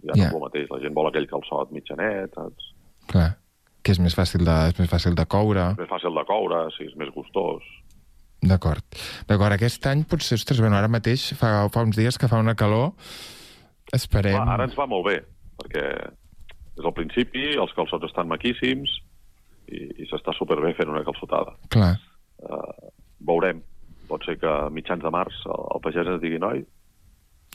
[0.04, 0.28] ja no Ja.
[0.30, 0.70] és el mateix.
[0.72, 2.70] La gent vol aquell calçot mitjanet, saps?
[3.08, 3.38] Clar,
[3.84, 5.72] que és més fàcil de, és més fàcil de coure.
[5.72, 7.64] És més fàcil de coure, si és més gustós.
[8.42, 8.84] D'acord.
[9.28, 12.56] D'acord, aquest any potser, ostres, bueno, ara mateix fa, fa uns dies que fa una
[12.56, 12.94] calor.
[13.96, 14.36] Esperem...
[14.38, 15.18] Clar, ara ens va molt bé,
[15.62, 18.92] perquè des del principi els calçots estan maquíssims
[19.70, 21.56] i, i s'està superbé fent una calçotada.
[21.74, 21.96] Clar.
[22.40, 22.92] Uh,
[23.28, 23.64] veurem.
[24.10, 26.64] Pot ser que a mitjans de març el, el pagès ens digui noi,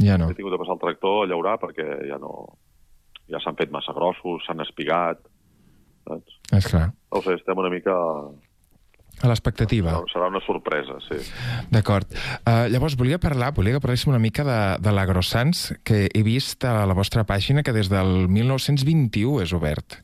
[0.03, 0.29] Ja no.
[0.29, 2.33] he tingut de passar el tractor a llaurar perquè ja no...
[3.31, 5.21] ja s'han fet massa grossos, s'han espigat,
[6.09, 6.41] saps?
[6.59, 6.89] És clar.
[7.13, 7.95] No ho sé, estem una mica...
[9.23, 9.95] A l'expectativa.
[10.13, 11.21] Serà una sorpresa, sí.
[11.73, 12.11] D'acord.
[12.43, 16.67] Uh, llavors, volia parlar, volia que parléssim una mica de, de l'Agrosans, que he vist
[16.67, 20.01] a la vostra pàgina que des del 1921 és obert.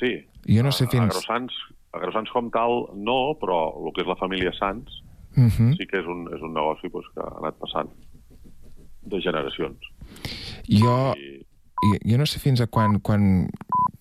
[0.00, 0.16] Sí.
[0.50, 1.06] Jo no sé fins...
[1.14, 1.62] Agrosans,
[1.94, 5.02] Agrosans com tal, no, però el que és la família Sans
[5.36, 5.76] Mhm.
[5.76, 7.88] sí que és un, és un negoci pues, que ha anat passant
[9.02, 9.78] de generacions.
[10.68, 13.48] Jo, jo, jo no sé fins a quan, quan,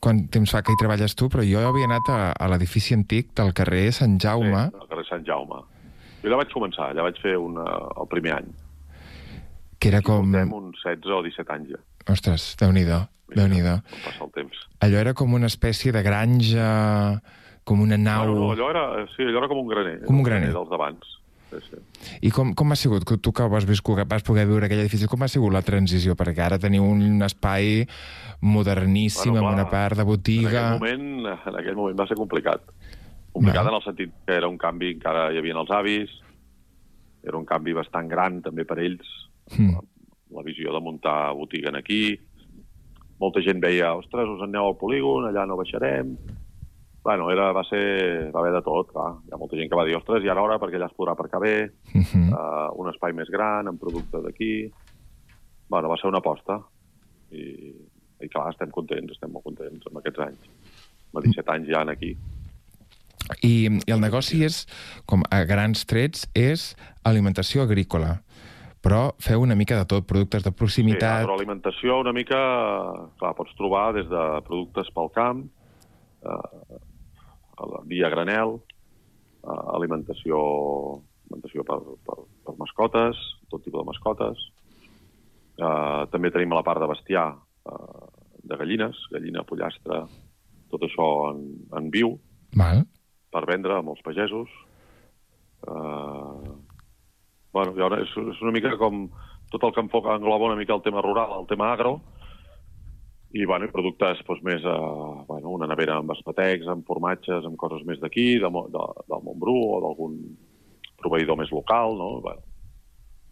[0.01, 3.35] quan temps fa que hi treballes tu, però jo havia anat a, a l'edifici antic
[3.37, 4.65] del carrer Sant Jaume.
[4.71, 5.61] Sí, al carrer Sant Jaume.
[6.21, 7.65] Jo allà vaig començar, allà vaig fer una,
[8.01, 8.51] el primer any.
[9.81, 10.27] que era com...
[10.29, 11.79] Portem uns 16 o 17 anys ja,
[12.13, 12.99] Ostres, déu-n'hi-do,
[13.33, 14.59] déu nhi déu passa el temps.
[14.85, 16.67] Allò era com una espècie de granja,
[17.65, 18.29] com una nau...
[18.29, 18.85] No, no, allò era,
[19.15, 19.97] sí, allò era com un graner.
[20.05, 20.51] Com un graner.
[20.53, 21.17] dels d'abans.
[21.51, 22.17] Sí, sí.
[22.23, 25.07] I com, com ha sigut, que tu que vas, viscut, vas poder viure aquell edifici,
[25.11, 26.15] com ha sigut la transició?
[26.15, 27.83] Perquè ara teniu un espai
[28.41, 30.63] moderníssim, Bueno, amb clar, una part de En botiga...
[30.71, 32.63] aquell moment, en aquell moment va ser complicat.
[33.33, 33.69] Complicat Va.
[33.69, 36.09] en el sentit que era un canvi, encara hi havia els avis,
[37.23, 39.07] era un canvi bastant gran també per ells,
[39.57, 39.75] Mm.
[40.31, 42.15] la visió de muntar botiga en aquí.
[43.19, 46.13] Molta gent veia, ostres, us en aneu al polígon, allà no baixarem.
[47.03, 49.15] Bueno, era, va ser, va haver de tot, clar.
[49.25, 51.15] Hi ha molta gent que va dir, ostres, i ara hora perquè allà es podrà
[51.17, 52.27] aparcar bé, Mhm.
[52.33, 54.69] uh, un espai més gran, amb productes d'aquí...
[55.71, 56.59] Bueno, va ser una aposta.
[57.31, 57.71] I,
[58.21, 60.49] i clar, estem contents, estem molt contents amb aquests anys.
[61.15, 62.11] Amb 17 anys ja en aquí.
[63.47, 63.53] I,
[63.87, 64.65] I el negoci és,
[65.07, 66.75] com a grans trets, és
[67.07, 68.17] alimentació agrícola.
[68.83, 71.21] Però feu una mica de tot, productes de Sí, proximitat...
[71.23, 72.37] agroalimentació una mica...
[73.17, 75.45] Clar, pots trobar des de productes pel camp,
[76.25, 76.79] eh,
[77.61, 78.57] a la via granel,
[79.43, 80.39] eh, alimentació,
[81.27, 83.21] alimentació per, per, per mascotes,
[83.53, 84.47] tot tipus de mascotes.
[85.61, 88.09] Eh, també tenim la part de bestiar eh,
[88.43, 90.03] de gallines, gallina, pollastre,
[90.71, 91.45] tot això en,
[91.77, 92.15] en viu,
[92.57, 92.85] Val.
[93.31, 94.49] per vendre a molts pagesos.
[95.61, 96.55] Uh,
[97.53, 99.03] bueno, és, és una mica com
[99.51, 101.99] tot el que enfoca engloba una mica el tema rural, el tema agro,
[103.33, 107.57] i, bueno, i productes doncs, més, uh, bueno, una nevera amb espatecs, amb formatges, amb
[107.57, 110.17] coses més d'aquí, de, de, del Montbrú o d'algun
[111.01, 112.09] proveïdor més local, no?
[112.25, 112.41] Bueno,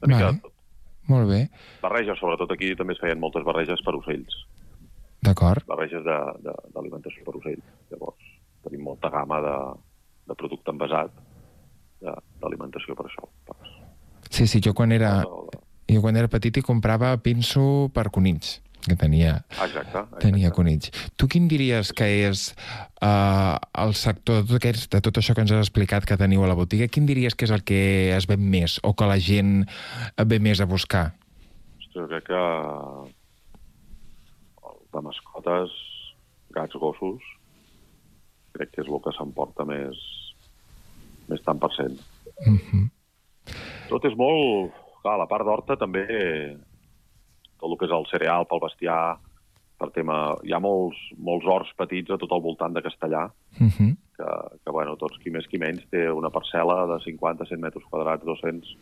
[0.01, 0.39] una mica Vale.
[0.45, 0.53] tot.
[1.09, 1.39] Molt bé,
[1.81, 4.35] Barreges, sobretot aquí també es feien moltes barreges per ocells,
[5.25, 5.65] d'acord.
[5.65, 7.65] barreges d'alimentació per ocells.
[7.89, 8.27] Llavors,
[8.63, 9.55] tenim molta gamma de,
[10.29, 11.09] de producte envasat
[12.05, 13.25] de- d'alimentació per això.
[14.29, 15.23] Sí, sí, jo quan era,
[15.89, 19.85] jo quan era petit hi comprava pinso per conills, que tenia, exacte.
[19.85, 20.21] exacte.
[20.23, 20.91] tenia conills.
[21.15, 22.49] Tu quin diries que és
[23.01, 26.43] uh, el sector de tot, aquest, de tot això que ens has explicat que teniu
[26.43, 27.81] a la botiga, quin diries que és el que
[28.15, 29.63] es ven més o que la gent
[30.25, 31.11] ve més a buscar?
[31.93, 32.43] Jo crec que
[34.93, 35.73] de mascotes,
[36.55, 37.25] gats, gossos,
[38.55, 39.99] crec que és el que s'emporta més,
[41.29, 41.97] més tant per cent.
[42.45, 42.85] Mm -hmm.
[43.89, 44.73] Tot és molt...
[44.99, 46.03] Clar, la part d'horta també,
[47.59, 49.17] tot el que és el cereal pel bestiar,
[49.79, 50.19] per tema...
[50.43, 53.97] Hi ha molts, molts horts petits a tot el voltant de Castellà, Mm -hmm.
[54.17, 54.29] que,
[54.63, 58.25] que bueno, tots, qui més qui menys, té una parcel·la de 50, 100 metres quadrats,
[58.25, 58.77] 200,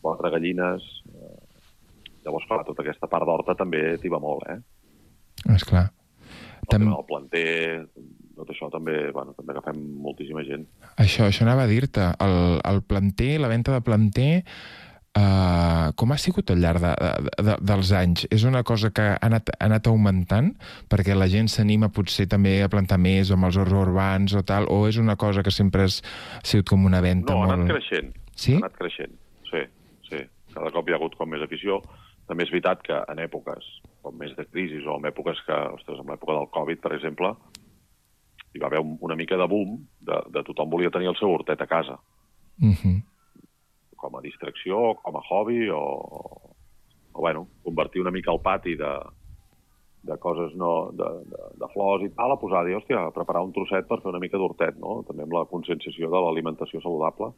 [0.00, 0.82] quatre gallines...
[1.08, 1.54] Eh,
[2.24, 4.58] llavors, clar, tota aquesta part d'horta també t'hi va molt, eh?
[5.54, 5.90] Esclar.
[6.62, 6.80] El Tam...
[6.80, 7.86] tema del planter,
[8.34, 10.64] tot això també, bueno, també agafem moltíssima gent.
[10.96, 12.06] Això, això anava a dir-te.
[12.24, 14.32] El, el planter, la venda de planter,
[15.18, 18.26] uh, com ha sigut al llarg de, de, de, dels anys?
[18.34, 20.52] És una cosa que ha anat, ha anat augmentant
[20.92, 24.44] perquè la gent s'anima potser també a plantar més o amb els horts urbans o
[24.46, 26.00] tal, o és una cosa que sempre has
[26.42, 27.64] sigut com una venda No, ha molt...
[27.64, 28.14] anat creixent.
[28.34, 28.56] Sí?
[28.56, 29.18] Ha anat creixent,
[29.50, 29.66] sí,
[30.10, 30.22] sí.
[30.54, 31.82] Cada cop hi ha hagut com més afició.
[32.28, 33.66] També és veritat que en èpoques
[34.04, 37.32] com més de crisis o en èpoques que, ostres, en l'època del Covid, per exemple,
[38.54, 41.32] hi va haver un, una mica de boom de, de tothom volia tenir el seu
[41.32, 41.96] hortet a casa,
[42.58, 43.02] Mm -hmm.
[44.04, 45.82] Com a distracció, com a hobby, o,
[47.12, 48.92] o bueno, convertir una mica el pati de,
[50.04, 53.54] de coses no, de, de, de flors i tal, a posar, dir, hòstia, preparar un
[53.56, 55.00] trosset per fer una mica d'hortet, no?
[55.08, 57.32] També amb la conscienciació de l'alimentació saludable.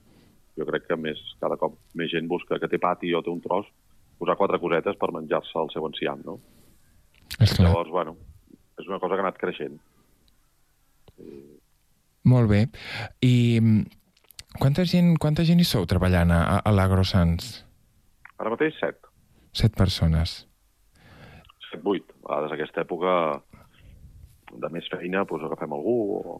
[0.57, 3.43] Jo crec que més, cada cop més gent busca que té pati o té un
[3.45, 3.69] tros,
[4.19, 6.41] posar quatre cosetes per menjar-se el seu enciam, no?
[7.37, 7.69] Esclar.
[7.69, 8.17] Llavors, bueno,
[8.81, 9.79] és una cosa que ha anat creixent.
[12.27, 12.65] Molt bé.
[13.23, 13.61] I
[14.61, 17.65] quanta gent, quanta gent hi sou treballant a, a l'AgroSans?
[18.37, 18.99] Ara mateix, set.
[19.57, 20.43] Set persones.
[21.71, 22.05] set, vuit.
[22.27, 23.13] A vegades aquesta època
[24.57, 26.37] de més feina doncs agafem algú, o...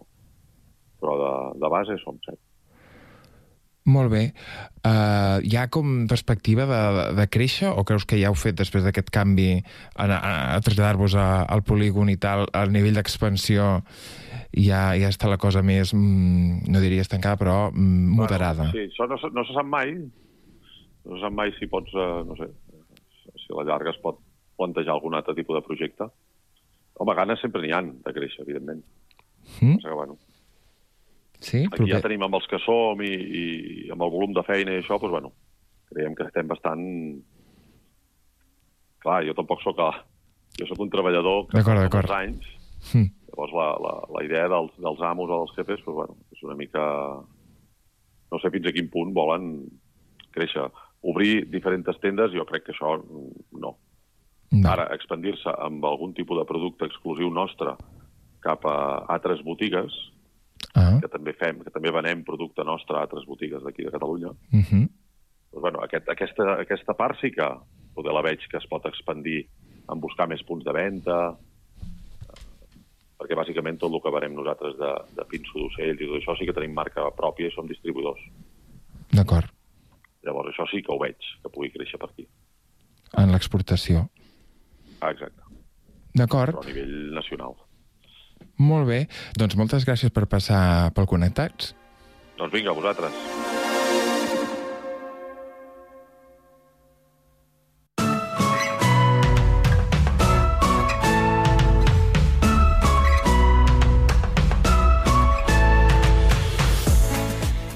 [1.01, 2.41] però de, de base som set.
[3.87, 4.23] Molt bé.
[4.83, 6.81] Uh, hi ha com perspectiva de,
[7.21, 9.61] de créixer o creus que ja heu fet després d'aquest canvi
[9.95, 13.77] a, a, a traslladar-vos al polígon i tal, al nivell d'expansió
[14.57, 18.71] ja, ja està la cosa més, mm, no diria estancada, però mm, moderada?
[18.73, 19.93] Sí, això no, no se sap mai.
[21.07, 22.49] No se sap mai si pots, eh, no sé,
[23.37, 24.19] si a la llarga es pot
[24.57, 26.09] plantejar algun altre tipus de projecte.
[26.97, 28.81] Home, ganes sempre n'hi han de créixer, evidentment.
[29.61, 29.77] Mm?
[29.85, 30.17] Que, bueno,
[31.37, 33.43] Sí, Aquí ja tenim amb els que som i, i
[33.93, 35.33] amb el volum de feina i això, doncs, bueno,
[35.93, 36.85] creiem que estem bastant...
[39.05, 39.81] Clar, jo tampoc sóc...
[39.85, 39.93] A...
[40.57, 42.53] Jo sóc un treballador que fa molts anys,
[42.87, 43.09] Hm.
[43.37, 46.57] Llavors la, la, la idea dels, dels amos o dels jefes, doncs, bueno, és una
[46.57, 46.83] mica...
[48.33, 49.69] No sé fins a quin punt volen
[50.35, 50.65] créixer.
[51.07, 53.77] Obrir diferents tendes, jo crec que això no.
[54.51, 54.69] No.
[54.71, 57.77] Ara, expandir-se amb algun tipus de producte exclusiu nostre
[58.43, 59.95] cap a altres botigues,
[60.77, 60.99] Ah.
[61.01, 64.61] que també fem, que també venem producte nostre a altres botigues d'aquí de Catalunya, Uh
[64.61, 64.89] -huh.
[65.53, 67.47] doncs, bueno, aquest, aquesta, aquesta part sí que
[67.95, 69.47] poder la veig que es pot expandir
[69.89, 71.37] en buscar més punts de venda,
[73.17, 76.49] perquè bàsicament tot el que venem nosaltres de, de pinso d'ocells i tot això sí
[76.49, 78.21] que tenim marca pròpia i som distribuïdors.
[79.17, 79.49] D'acord.
[80.27, 82.27] Llavors això sí que ho veig, que pugui créixer per aquí.
[83.17, 84.09] En l'exportació.
[85.01, 85.43] Ah, exacte,
[86.17, 86.59] D'acord.
[86.63, 87.55] a nivell nacional.
[88.59, 89.03] Molt bé.
[89.37, 91.75] Doncs moltes gràcies per passar pel Connectats.
[92.37, 93.13] Doncs vinga, vosaltres.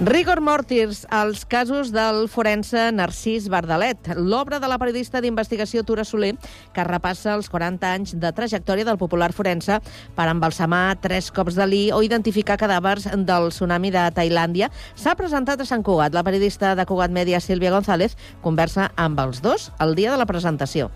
[0.01, 6.31] Rigor Mortis, els casos del forense Narcís Bardalet, l'obra de la periodista d'investigació Tura Soler,
[6.73, 9.77] que repassa els 40 anys de trajectòria del popular forense
[10.17, 15.61] per embalsamar tres cops de li o identificar cadàvers del tsunami de Tailàndia, s'ha presentat
[15.61, 16.17] a Sant Cugat.
[16.17, 20.25] La periodista de Cugat Media, Sílvia González, conversa amb els dos el dia de la
[20.33, 20.89] presentació.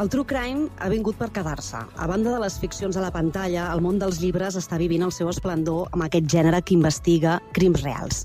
[0.00, 1.76] El true crime ha vingut per quedar-se.
[1.76, 5.12] A banda de les ficcions a la pantalla, el món dels llibres està vivint el
[5.12, 8.22] seu esplendor amb aquest gènere que investiga crims reals.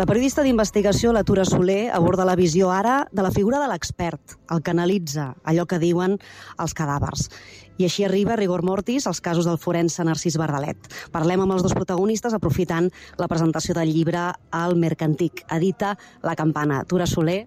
[0.00, 4.38] La periodista d'investigació, la Tura Soler, aborda la visió ara de la figura de l'expert,
[4.48, 6.16] el que analitza allò que diuen
[6.56, 7.28] els cadàvers.
[7.76, 10.80] I així arriba Rigor Mortis als casos del forense Narcís Bardalet.
[11.12, 12.88] Parlem amb els dos protagonistes aprofitant
[13.20, 14.30] la presentació del llibre
[14.64, 15.44] El Mercantic.
[15.52, 16.86] Edita La Campana.
[16.88, 17.42] Tura Soler.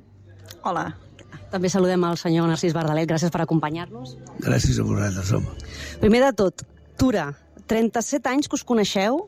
[0.61, 0.91] Hola.
[1.51, 3.09] També saludem al senyor Narcís Bardalet.
[3.09, 4.15] Gràcies per acompanyar-nos.
[4.39, 5.51] Gràcies a vosaltres, home.
[5.99, 6.63] Primer de tot,
[6.97, 7.33] Tura,
[7.67, 9.25] 37 anys que us coneixeu,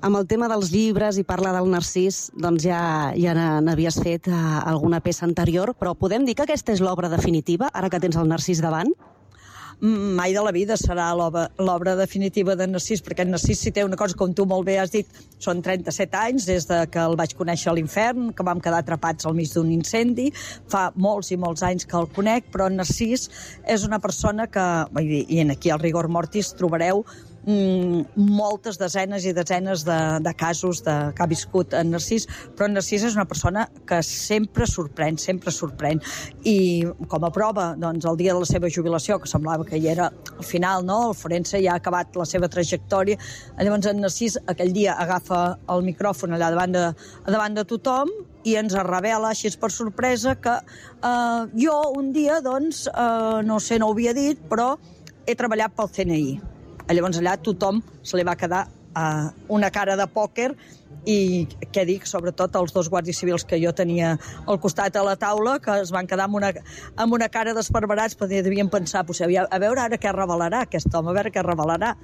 [0.00, 4.26] amb el tema dels llibres i parlar del Narcís, doncs ja, ja n'ha- n'havies fet
[4.32, 8.16] uh, alguna peça anterior, però podem dir que aquesta és l'obra definitiva, ara que tens
[8.16, 8.88] el Narcís davant?
[9.80, 13.96] Mm, mai de la vida serà l'obra definitiva de Narcís, perquè Narcís si té una
[13.96, 15.08] cosa, com tu molt bé has dit,
[15.40, 19.24] són 37 anys des de que el vaig conèixer a l'infern, que vam quedar atrapats
[19.24, 20.28] al mig d'un incendi,
[20.68, 23.30] fa molts i molts anys que el conec, però Narcís
[23.64, 27.06] és una persona que, vull dir, i en aquí al Rigor Mortis trobareu
[27.46, 32.26] moltes desenes i desenes de, de casos de, que ha viscut en Narcís,
[32.56, 36.02] però en Narcís és una persona que sempre sorprèn, sempre sorprèn.
[36.44, 39.88] I com a prova, doncs, el dia de la seva jubilació, que semblava que hi
[39.88, 41.00] era al final, no?
[41.10, 43.18] el forense ja ha acabat la seva trajectòria,
[43.60, 46.86] llavors en Narcís aquell dia agafa el micròfon allà davant de,
[47.28, 48.12] davant de tothom
[48.44, 53.80] i ens revela així per sorpresa que eh, jo un dia, doncs, eh, no sé,
[53.80, 54.74] no ho havia dit, però
[55.26, 56.59] he treballat pel CNI.
[56.94, 60.50] Llavors allà tothom se li va quedar uh, una cara de pòquer
[61.08, 64.16] i què dic, sobretot els dos guàrdies civils que jo tenia
[64.46, 66.52] al costat a la taula, que es van quedar amb una,
[66.96, 71.16] amb una cara d'esperverats perquè devien pensar, a veure ara què revelarà aquest home, a
[71.16, 71.94] veure què revelarà.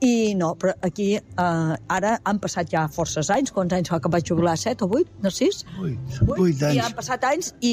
[0.00, 4.10] I no, però aquí eh, ara han passat ja forces anys, quants anys fa que
[4.12, 4.54] vaig jubilar?
[4.60, 5.10] 7 o 8?
[5.24, 5.64] No, 6?
[5.82, 6.82] 8, 8 I anys.
[6.84, 7.72] han passat anys i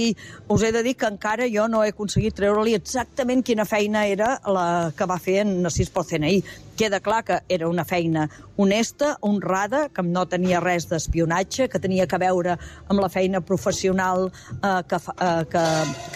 [0.50, 4.40] us he de dir que encara jo no he aconseguit treure-li exactament quina feina era
[4.50, 4.68] la
[4.98, 6.40] que va fer en Narcís pel CNI.
[6.76, 12.08] Queda clar que era una feina honesta, honrada, que no tenia res d'espionatge, que tenia
[12.08, 12.58] que veure
[12.90, 15.64] amb la feina professional eh, que, fa, eh, que,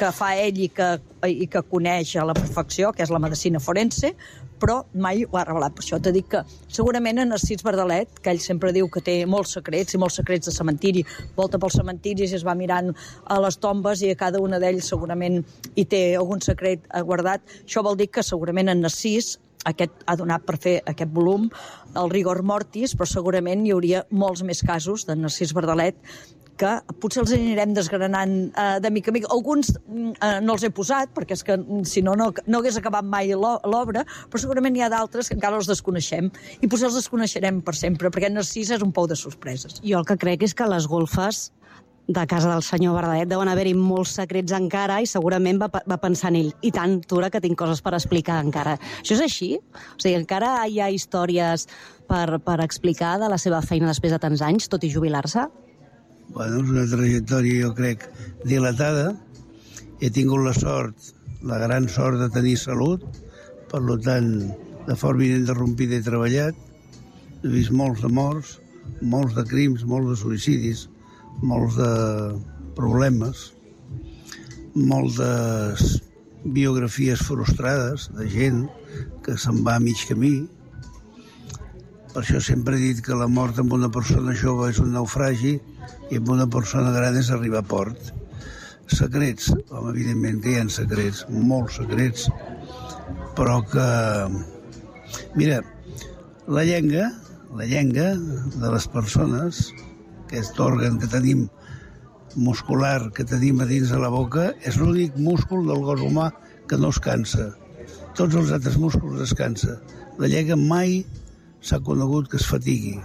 [0.02, 0.92] que fa ell i que,
[1.28, 4.14] i que coneix a la perfecció, que és la medicina forense,
[4.60, 5.74] però mai ho ha revelat.
[5.76, 9.18] Per això t'he dit que segurament en Narcís Verdalet, que ell sempre diu que té
[9.26, 11.06] molts secrets i molts secrets de cementiri,
[11.40, 12.92] volta pels cementiris i es va mirant
[13.26, 15.40] a les tombes i a cada una d'ells segurament
[15.76, 17.46] hi té algun secret eh, guardat.
[17.64, 19.38] Això vol dir que segurament en Narcís
[19.68, 21.50] aquest ha donat per fer aquest volum,
[22.00, 25.98] el rigor mortis, però segurament hi hauria molts més casos de Narcís Verdalet
[26.60, 29.30] que potser els anirem desgranant eh, de mica en mica.
[29.32, 32.60] Alguns mm, eh, no els he posat, perquè és que mm, si no, no, no
[32.60, 36.28] hagués acabat mai l'o- l'obra, però segurament hi ha d'altres que encara els desconeixem,
[36.60, 39.80] i potser els desconeixerem per sempre, perquè Narcís és un pou de sorpreses.
[39.88, 41.46] Jo el que crec és que les golfes
[42.10, 46.32] de casa del senyor Verdadet deuen haver-hi molts secrets encara i segurament va, va pensar
[46.32, 46.50] en ell.
[46.66, 48.80] I tant, Tura, que tinc coses per explicar encara.
[49.04, 49.52] Això és així?
[49.62, 51.68] O sigui, encara hi ha històries
[52.10, 55.46] per, per explicar de la seva feina després de tants anys, tot i jubilar-se?
[56.34, 58.10] Bueno, és una trajectòria, jo crec,
[58.42, 59.14] dilatada.
[60.02, 61.14] He tingut la sort,
[61.46, 63.06] la gran sort de tenir salut,
[63.70, 64.32] per tant,
[64.90, 66.58] de forma ininterrompida he treballat,
[67.44, 68.58] he vist molts de morts,
[69.02, 70.88] molts de crims, molts de suïcidis,
[71.42, 71.94] molts de
[72.76, 73.50] problemes,
[74.76, 76.00] moltes
[76.44, 78.64] biografies frustrades de gent
[79.26, 80.34] que se'n va a mig camí.
[82.14, 85.58] Per això sempre he dit que la mort amb una persona jove és un naufragi
[86.10, 88.14] i amb una persona gran és arribar a port.
[88.90, 92.30] Secrets, home, evidentment que hi ha secrets, molts secrets,
[93.38, 93.90] però que...
[95.36, 95.60] Mira,
[96.50, 97.12] la llengua,
[97.58, 99.70] la llengua de les persones,
[100.30, 101.48] que és l'òrgan que tenim
[102.36, 106.30] muscular que tenim a dins de la boca, és l'únic múscul del cos humà
[106.70, 107.50] que no es cansa.
[108.18, 109.80] Tots els altres músculs es cansa.
[110.22, 111.00] La llengua mai
[111.62, 113.00] s'ha conegut que es fatigui.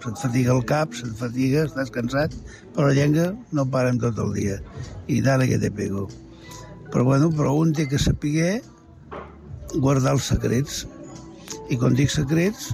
[0.00, 2.34] Se't fatiga el cap, se't fatiga, estàs cansat,
[2.72, 4.60] però la llengua no para tot el dia.
[5.08, 6.08] I dale que te pego.
[6.90, 8.62] Però bueno, però un té que saber
[9.76, 10.86] guardar els secrets.
[11.70, 12.70] I quan dic secrets,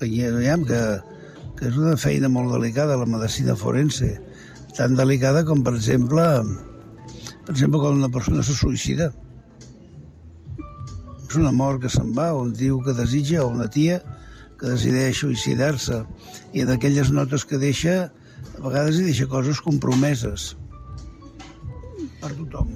[0.00, 0.82] veiem que,
[1.62, 4.08] que és una feina molt delicada, la medicina forense.
[4.74, 6.24] Tan delicada com, per exemple,
[7.46, 9.12] per exemple, quan una persona se suïcida.
[11.28, 14.00] És una mort que se'n va, un tio que desitja, o una tia
[14.58, 16.02] que decideix suïcidar-se.
[16.50, 17.98] I d'aquelles notes que deixa,
[18.56, 20.56] a vegades hi deixa coses compromeses
[22.18, 22.74] per tothom.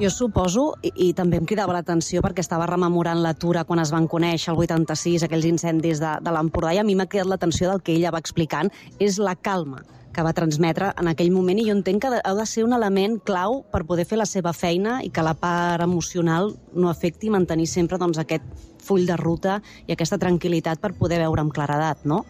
[0.00, 4.08] Jo suposo, i, i també em cridava l'atenció perquè estava rememorant l'atura quan es van
[4.08, 7.82] conèixer el 86, aquells incendis de, de l'Empordà, i a mi m'ha cridat l'atenció del
[7.84, 9.82] que ella va explicant, és la calma
[10.14, 13.18] que va transmetre en aquell moment i jo entenc que ha de ser un element
[13.28, 17.34] clau per poder fer la seva feina i que la part emocional no afecti i
[17.34, 18.42] mantenir sempre doncs, aquest
[18.82, 22.24] full de ruta i aquesta tranquil·litat per poder veure amb claredat, no?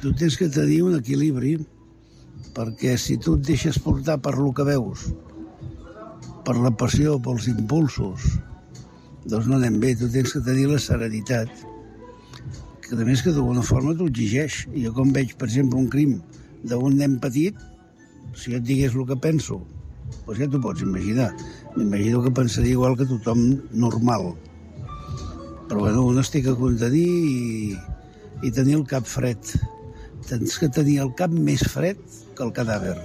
[0.00, 1.58] Tu tens que tenir un equilibri
[2.56, 5.10] perquè si tu et deixes portar per lo que veus,
[6.48, 8.24] per la passió, pels impulsos,
[9.28, 9.92] doncs no anem bé.
[10.00, 11.50] Tu tens que tenir la serenitat,
[12.86, 14.62] que a més que d'alguna forma t'ho exigeix.
[14.72, 16.14] I jo com veig, per exemple, un crim
[16.64, 17.58] d'un nen petit,
[18.32, 19.58] si jo et digués el que penso,
[20.24, 21.28] doncs ja t'ho pots imaginar.
[21.74, 23.44] M'imagino que pensaria igual que tothom
[23.84, 24.30] normal.
[25.68, 27.74] Però bueno, un es té que contenir i,
[28.40, 29.52] i tenir el cap fred.
[30.30, 32.00] Tens que tenir el cap més fred
[32.32, 32.96] que el cadàver.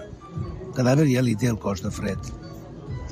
[0.70, 2.32] El cadàver ja li té el cos de fred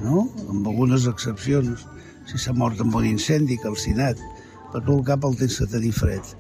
[0.03, 0.27] no?
[0.49, 1.85] amb algunes excepcions,
[2.29, 4.19] si s'ha mort amb un incendi, calcinat,
[4.71, 6.33] però tu el cap el tens que tenir fred.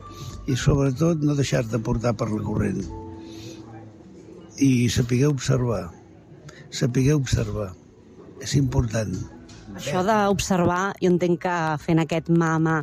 [0.49, 2.81] I sobretot no deixar-te portar per la corrent.
[4.61, 5.83] I saber observar.
[6.71, 7.71] Saber observar.
[8.41, 9.13] És important.
[9.77, 12.81] Això d'observar, jo entenc que fent aquest mama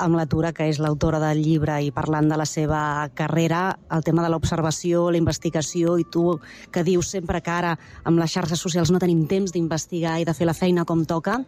[0.00, 2.82] amb la Tura, que és l'autora del llibre, i parlant de la seva
[3.14, 6.38] carrera, el tema de l'observació, la investigació, i tu
[6.72, 10.34] que dius sempre que ara amb les xarxes socials no tenim temps d'investigar i de
[10.36, 11.42] fer la feina com toca,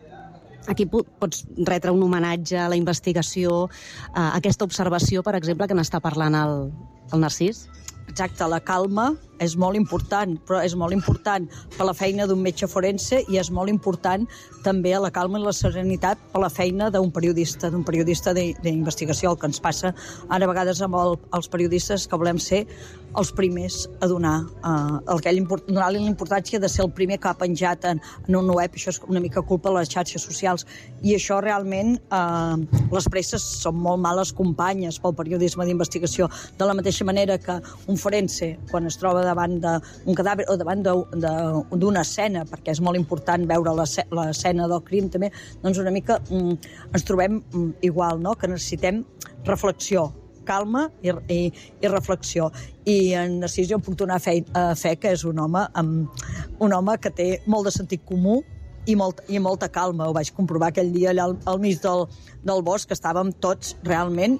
[0.70, 3.64] Aquí pots retre un homenatge a la investigació,
[4.14, 6.68] a aquesta observació, per exemple, que n'està parlant el,
[7.10, 7.64] el Narcís?
[8.06, 9.08] Exacte, la calma
[9.42, 13.50] és molt important, però és molt important per la feina d'un metge forense i és
[13.50, 14.26] molt important
[14.62, 19.38] també la calma i la serenitat per la feina d'un periodista, d'un periodista d'investigació, el
[19.38, 19.92] que ens passa
[20.28, 22.64] ara a vegades amb el, els periodistes que volem ser
[23.18, 24.38] els primers a donar
[25.12, 25.32] el que
[25.66, 28.92] donar-li la importància de ser el primer que ha penjat en, en un web, això
[28.92, 30.64] és una mica culpa de les xarxes socials,
[31.02, 32.56] i això realment uh,
[32.92, 38.00] les presses són molt males companyes pel periodisme d'investigació, de la mateixa manera que un
[38.00, 43.48] forense, quan es troba davant d'un cadàver o davant d'una escena, perquè és molt important
[43.48, 48.36] veure l'escena del crim també, doncs una mica mm, ens trobem mm, igual, no?
[48.38, 49.02] que necessitem
[49.48, 50.10] reflexió,
[50.44, 51.40] calma i, i,
[51.80, 52.50] i reflexió.
[52.88, 56.24] I en Narcís jo puc donar a fe que és un home, amb,
[56.62, 58.40] un home que té molt de sentit comú
[58.86, 60.08] i, molt, i molta calma.
[60.08, 62.06] Ho vaig comprovar aquell dia allà al, al mig del,
[62.42, 64.38] del bosc, que estàvem tots realment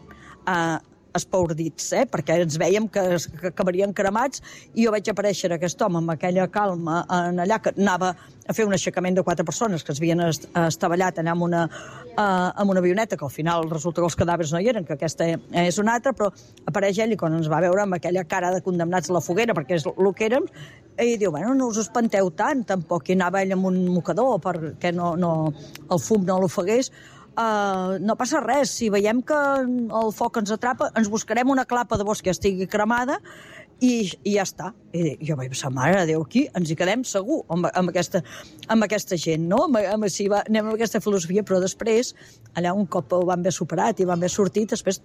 [0.49, 0.79] eh,
[1.17, 2.05] espaordits, eh?
[2.11, 3.05] perquè ens veiem que,
[3.41, 4.43] que acabarien cremats
[4.75, 8.15] i jo vaig aparèixer aquest home amb aquella calma en allà que anava
[8.49, 12.51] a fer un aixecament de quatre persones que es havien estavellat allà amb una, uh,
[12.59, 15.29] amb una avioneta, que al final resulta que els cadàvers no hi eren, que aquesta
[15.63, 16.33] és una altra, però
[16.67, 19.55] apareix ell i quan ens va veure amb aquella cara de condemnats a la foguera,
[19.55, 20.49] perquè és el que érem,
[21.01, 24.93] i diu, bueno, no us espanteu tant, tampoc, i anava ell amb un mocador perquè
[24.95, 25.33] no, no,
[25.89, 26.91] el fum no l'ofegués,
[27.33, 31.97] Uh, no passa res, si veiem que el foc ens atrapa, ens buscarem una clapa
[31.97, 33.17] de bosc que estigui cremada
[33.81, 34.73] i, i ja està.
[34.93, 38.21] I jo vaig pensar, mare de Déu, aquí ens hi quedem segur amb, amb, aquesta,
[38.69, 39.65] amb aquesta gent, no?
[39.71, 42.13] Amb, amb, si va, anem amb aquesta filosofia, però després,
[42.53, 45.01] allà un cop ho van haver superat i van haver sortit, després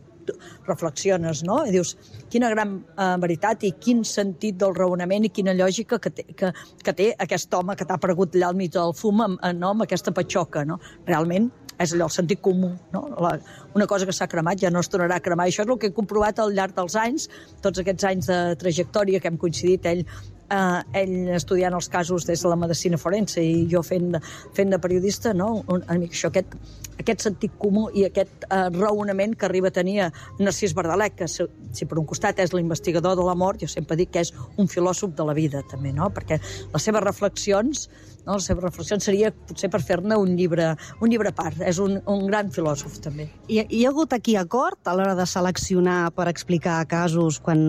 [0.67, 1.61] reflexiones, no?
[1.65, 1.95] I dius,
[2.31, 6.51] quina gran uh, veritat i quin sentit del raonament i quina lògica que té, que,
[6.83, 9.73] que té aquest home que t'ha aparegut allà al mig del fum amb, no?
[9.73, 10.79] amb aquesta patxoca, no?
[11.07, 13.03] Realment és allò, el sentit comú, no?
[13.21, 13.35] La,
[13.77, 15.45] una cosa que s'ha cremat ja no es tornarà a cremar.
[15.45, 17.27] Això és el que he comprovat al llarg dels anys,
[17.61, 20.03] tots aquests anys de trajectòria que hem coincidit, ell
[20.49, 24.17] eh, ell estudiant els casos des de la medicina forense i jo fent,
[24.57, 25.63] fent de periodista, no?
[25.67, 26.57] mica això, aquest,
[26.97, 31.47] aquest sentit comú i aquest eh, raonament que arriba a tenir Narcís Bardalec, que si,
[31.73, 34.69] si per un costat és l'investigador de la mort, jo sempre dic que és un
[34.71, 36.11] filòsof de la vida, també, no?
[36.13, 37.87] perquè les seves reflexions
[38.27, 38.37] no?
[38.37, 41.61] les seves reflexions seria potser per fer-ne un llibre, un llibre a part.
[41.65, 43.29] És un, un gran filòsof, també.
[43.47, 47.63] Hi, hi ha hagut aquí acord a l'hora de seleccionar per explicar casos quan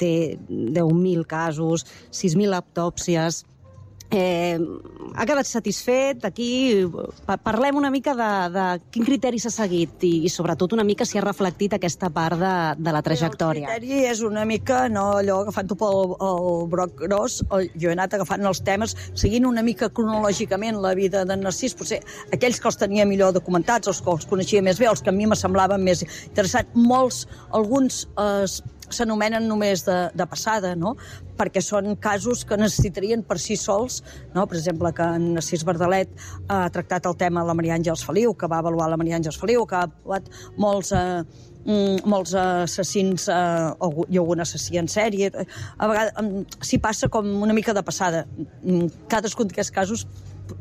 [0.00, 3.44] té 10.000 casos, 6.000 autòpsies,
[4.14, 4.58] Eh,
[5.14, 6.24] ha quedat satisfet?
[6.26, 6.86] Aquí
[7.42, 11.18] parlem una mica de, de quin criteri s'ha seguit i, i sobretot una mica si
[11.18, 13.66] ha reflectit aquesta part de, de la trajectòria.
[13.66, 17.96] El criteri és una mica, no, allò agafant-ho pel el broc gros, el, jo he
[17.96, 22.00] anat agafant els temes seguint una mica cronològicament la vida d'en Narcís, potser
[22.34, 25.16] aquells que els tenia millor documentats, els que els coneixia més bé, els que a
[25.16, 26.70] mi me semblaven més interessants.
[26.74, 28.46] Molts, alguns eh,
[28.94, 30.94] s'anomenen només de, de passada, no?
[31.38, 34.02] perquè són casos que necessitarien per si sols,
[34.34, 34.46] no?
[34.46, 36.12] per exemple, que en Narcís Bardalet
[36.48, 39.66] ha tractat el tema la Maria Àngels Feliu, que va avaluar la Maria Àngels Feliu,
[39.66, 40.30] que ha avaluat
[40.60, 41.24] molts, eh,
[41.64, 45.32] mm, molts assassins eh, ha algun assassí en sèrie.
[45.78, 48.26] A vegades s'hi passa com una mica de passada.
[48.62, 50.06] Mm, cadascun d'aquests casos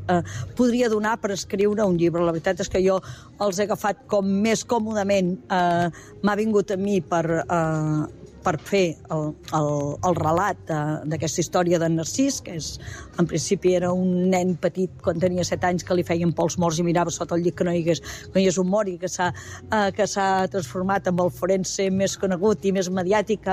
[0.08, 0.22] eh,
[0.58, 2.24] podria donar per escriure un llibre.
[2.24, 3.00] La veritat és que jo
[3.44, 5.88] els he agafat com més còmodament eh,
[6.24, 8.84] m'ha vingut a mi per, eh, per fer
[9.14, 9.70] el, el,
[10.10, 12.74] el relat d'aquesta història d'en Narcís, que és,
[13.20, 16.82] en principi era un nen petit quan tenia 7 anys que li feien pols morts
[16.82, 18.98] i mirava sota el llit que no hi hagués, que hi hagués un mort i
[19.02, 20.08] que s'ha eh, que
[20.54, 23.50] transformat en el forense més conegut i més mediàtic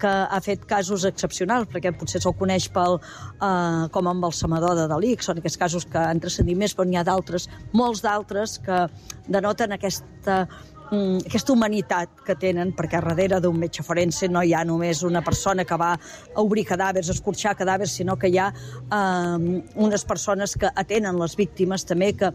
[0.00, 4.74] que ha fet casos excepcionals, perquè potser se'l coneix pel, eh, com amb el Samador
[4.78, 8.02] de Dalí, que són aquests casos que han transcendit més, però n'hi ha d'altres, molts
[8.06, 8.86] d'altres, que
[9.28, 10.42] denoten aquesta
[10.90, 15.64] aquesta humanitat que tenen, perquè darrere d'un metge forense no hi ha només una persona
[15.64, 20.56] que va a obrir cadàvers, a escorxar cadàvers, sinó que hi ha eh, unes persones
[20.58, 22.32] que atenen les víctimes també, que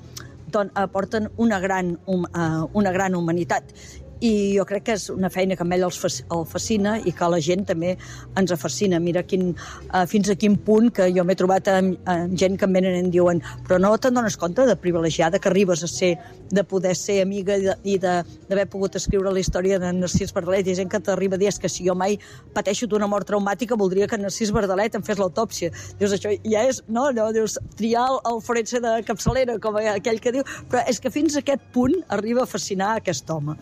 [0.55, 3.73] don, aporten una gran, uh, una gran humanitat
[4.23, 7.29] i jo crec que és una feina que a ell el fascina i que a
[7.29, 7.95] la gent també
[8.37, 8.99] ens fascina.
[8.99, 9.55] Mira quin,
[9.91, 12.95] uh, fins a quin punt que jo m'he trobat amb, amb gent que em venen
[12.95, 16.15] i em diuen però no te'n dones compte de privilegiada que arribes a ser,
[16.49, 20.67] de poder ser amiga i d'haver pogut escriure la història de Narcís Bardalet.
[20.67, 22.17] Ha gent que t'arriba a dir que si jo mai
[22.53, 25.71] pateixo d'una mort traumàtica voldria que Narcís Bardalet em fes l'autòpsia.
[25.99, 30.35] Dius, això ja és, no, allò, dius, triar el forense de capçalera, com aquell que
[30.35, 33.57] diu, però és que fins a aquest punt arriba a fascinar aquest home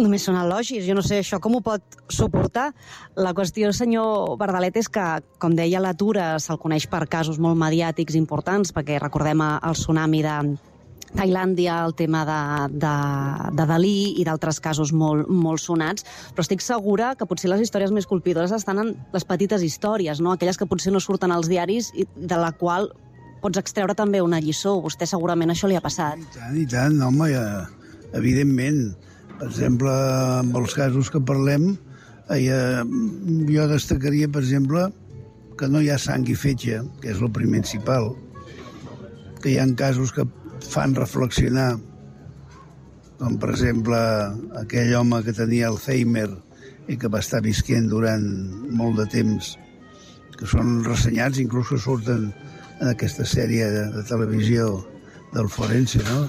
[0.00, 0.86] només són elogis.
[0.86, 2.70] Jo no sé això com ho pot suportar.
[3.16, 5.06] La qüestió, senyor Bardalet, és que,
[5.42, 10.36] com deia l'Atura, se'l coneix per casos molt mediàtics importants, perquè recordem el tsunami de
[11.12, 12.38] Tailàndia, el tema de,
[12.80, 12.94] de,
[13.58, 17.92] de Dalí i d'altres casos molt, molt sonats, però estic segura que potser les històries
[17.92, 20.32] més colpidores estan en les petites històries, no?
[20.32, 22.88] aquelles que potser no surten als diaris i de la qual
[23.42, 24.78] pots extreure també una lliçó.
[24.80, 26.16] Vostè segurament això li ha passat.
[26.16, 27.46] I tant, i tant, home, ja,
[28.16, 28.86] evidentment
[29.42, 29.90] per exemple,
[30.38, 31.72] amb els casos que parlem,
[32.30, 32.82] eh,
[33.50, 34.84] jo destacaria, per exemple,
[35.58, 38.12] que no hi ha sang i fetge, que és el principal,
[39.42, 40.22] que hi ha casos que
[40.70, 41.72] fan reflexionar,
[43.18, 43.98] com per exemple
[44.62, 46.28] aquell home que tenia Alzheimer
[46.86, 48.22] i que va estar visquent durant
[48.70, 49.56] molt de temps,
[50.38, 52.30] que són ressenyats, inclús que surten
[52.78, 54.70] en aquesta sèrie de, de televisió
[55.34, 56.28] del forense, no?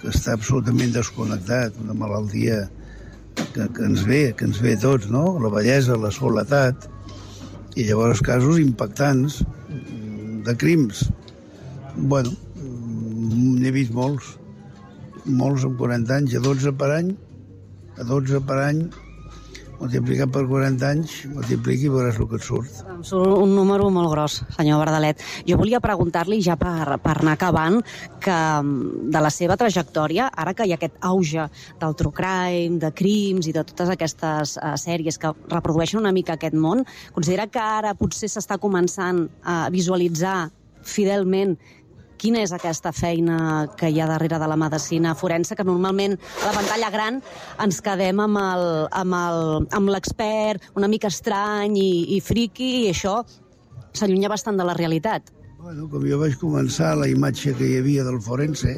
[0.00, 2.62] Que està absolutament desconnectat, una malaltia
[3.54, 5.24] que, que ens ve, que ens ve tots, no?
[5.42, 6.88] La bellesa, la soledat,
[7.78, 9.40] i llavors casos impactants
[10.46, 11.04] de crims.
[11.96, 14.34] Bueno, n'he vist molts,
[15.26, 17.12] molts amb 40 anys, a 12 per any,
[18.00, 18.84] a 12 per any,
[19.80, 22.80] multiplicat per 40 anys, multipliqui i veuràs el que et surt.
[22.92, 25.22] Em surt un número molt gros, senyor Bardalet.
[25.48, 27.80] Jo volia preguntar-li, ja per, per anar acabant,
[28.20, 31.48] que mm, de la seva trajectòria, ara que hi ha aquest auge
[31.80, 36.36] del true crime, de crims i de totes aquestes uh, sèries que reprodueixen una mica
[36.36, 36.84] aquest món,
[37.16, 40.50] considera que ara potser s'està començant a visualitzar
[40.84, 41.56] fidelment
[42.20, 46.50] quina és aquesta feina que hi ha darrere de la medicina forense, que normalment a
[46.50, 47.20] la pantalla gran
[47.64, 48.64] ens quedem amb el,
[49.00, 49.44] amb el,
[49.78, 53.20] amb l'expert una mica estrany i, i friqui, i això
[53.96, 55.32] s'allunya bastant de la realitat.
[55.60, 58.76] Bueno, com jo vaig començar, la imatge que hi havia del forense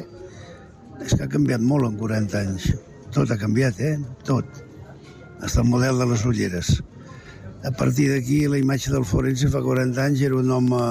[1.03, 2.71] és que ha canviat molt en 40 anys.
[3.13, 3.97] Tot ha canviat, eh?
[4.27, 4.47] Tot.
[5.43, 6.73] Hasta el model de les ulleres.
[7.63, 10.83] A partir d'aquí, la imatge del forense fa 40 anys era un home...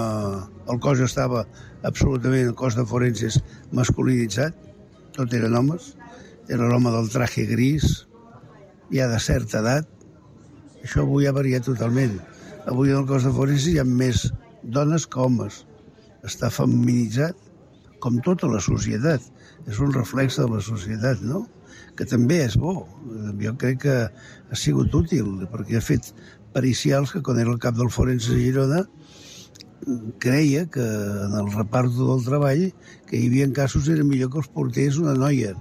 [0.73, 1.43] El cos estava
[1.83, 3.41] absolutament el cos de forenses
[3.75, 4.57] masculinitzat,
[5.17, 5.93] tot eren homes.
[6.51, 8.07] Era l'home del traje gris,
[8.93, 9.89] ja de certa edat.
[10.83, 12.19] Això avui ha variat totalment.
[12.71, 14.27] Avui en el cos de forense hi ha més
[14.63, 15.63] dones que homes.
[16.27, 17.39] Està feminitzat,
[18.03, 19.23] com tota la societat.
[19.71, 21.45] És un reflex de la societat, no?
[21.99, 22.83] Que també és bo.
[23.43, 26.11] Jo crec que ha sigut útil, perquè ha fet
[26.53, 28.83] pericials que quan era el cap del forense de Girona
[30.19, 32.65] creia que en el reparto del treball
[33.09, 35.55] que hi havia casos era millor que els portés una noia.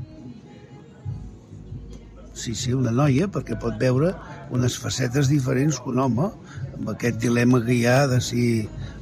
[2.34, 4.14] Sí, sí, una noia, perquè pot veure
[4.56, 6.30] unes facetes diferents que un home,
[6.78, 8.46] amb aquest dilema que hi ha de si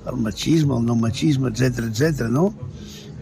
[0.09, 2.27] el machisme, el no machisme, etc etc.
[2.31, 2.49] no?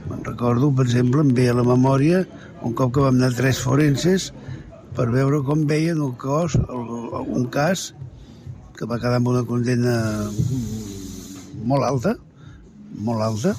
[0.08, 2.24] Me'n recordo, per exemple, em ve a la memòria
[2.64, 4.32] un cop que vam anar tres forenses
[4.98, 6.94] per veure com veien el cos, el,
[7.38, 7.92] un cas
[8.78, 9.98] que va quedar amb una condena
[11.68, 12.16] molt alta,
[13.08, 13.54] molt alta,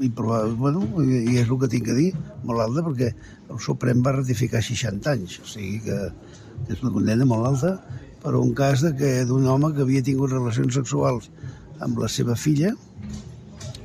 [0.00, 2.10] i, bueno, i, és el que tinc a dir,
[2.48, 3.10] molt alta, perquè
[3.50, 5.98] el Suprem va ratificar 60 anys, o sigui que
[6.68, 7.74] és una condena molt alta
[8.20, 11.30] per un cas de que d'un home que havia tingut relacions sexuals
[11.84, 12.74] amb la seva filla,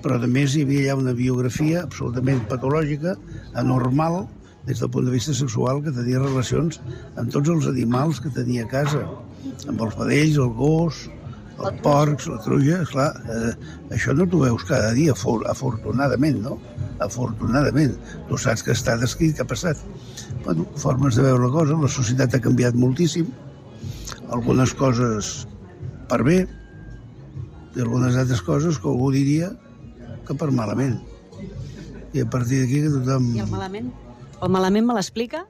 [0.03, 3.15] però a més hi havia ja una biografia absolutament patològica,
[3.57, 4.25] anormal,
[4.65, 6.81] des del punt de vista sexual, que tenia relacions
[7.15, 9.03] amb tots els animals que tenia a casa,
[9.69, 11.05] amb els vedells, el gos,
[11.63, 13.53] el porcs, la truja, esclar, eh,
[13.95, 16.57] això no t'ho veus cada dia, for, afortunadament, no?
[17.03, 17.95] Afortunadament.
[18.29, 19.79] Tu saps que està descrit, que ha passat.
[20.43, 23.31] Bueno, formes de veure la cosa, la societat ha canviat moltíssim,
[24.35, 25.33] algunes coses
[26.09, 26.43] per bé,
[27.75, 29.51] i algunes altres coses que algú diria
[30.27, 30.99] que per malament.
[32.15, 33.33] I a partir d'aquí que tothom...
[33.35, 33.91] I el malament?
[34.43, 35.43] El malament me l'explica?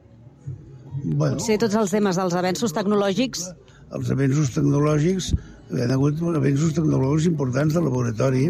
[1.05, 3.49] Bueno, Potser tots els temes dels avenços tecnològics
[3.93, 5.33] els avenços tecnològics,
[5.73, 8.49] hi ha hagut avenços tecnològics importants de laboratori,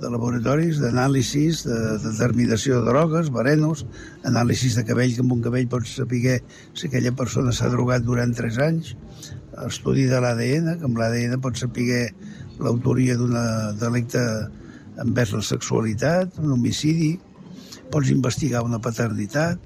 [0.00, 3.84] de laboratoris, d'anàlisis, de, de determinació de drogues, verenos,
[4.24, 6.38] anàlisis de cabell, que amb un cabell pots saber
[6.72, 8.94] si aquella persona s'ha drogat durant 3 anys,
[9.66, 12.06] estudi de l'ADN, que amb l'ADN pots saber
[12.60, 13.36] l'autoria d'un
[13.80, 14.24] delicte
[15.04, 17.18] envers la sexualitat, un homicidi,
[17.92, 19.60] pots investigar una paternitat,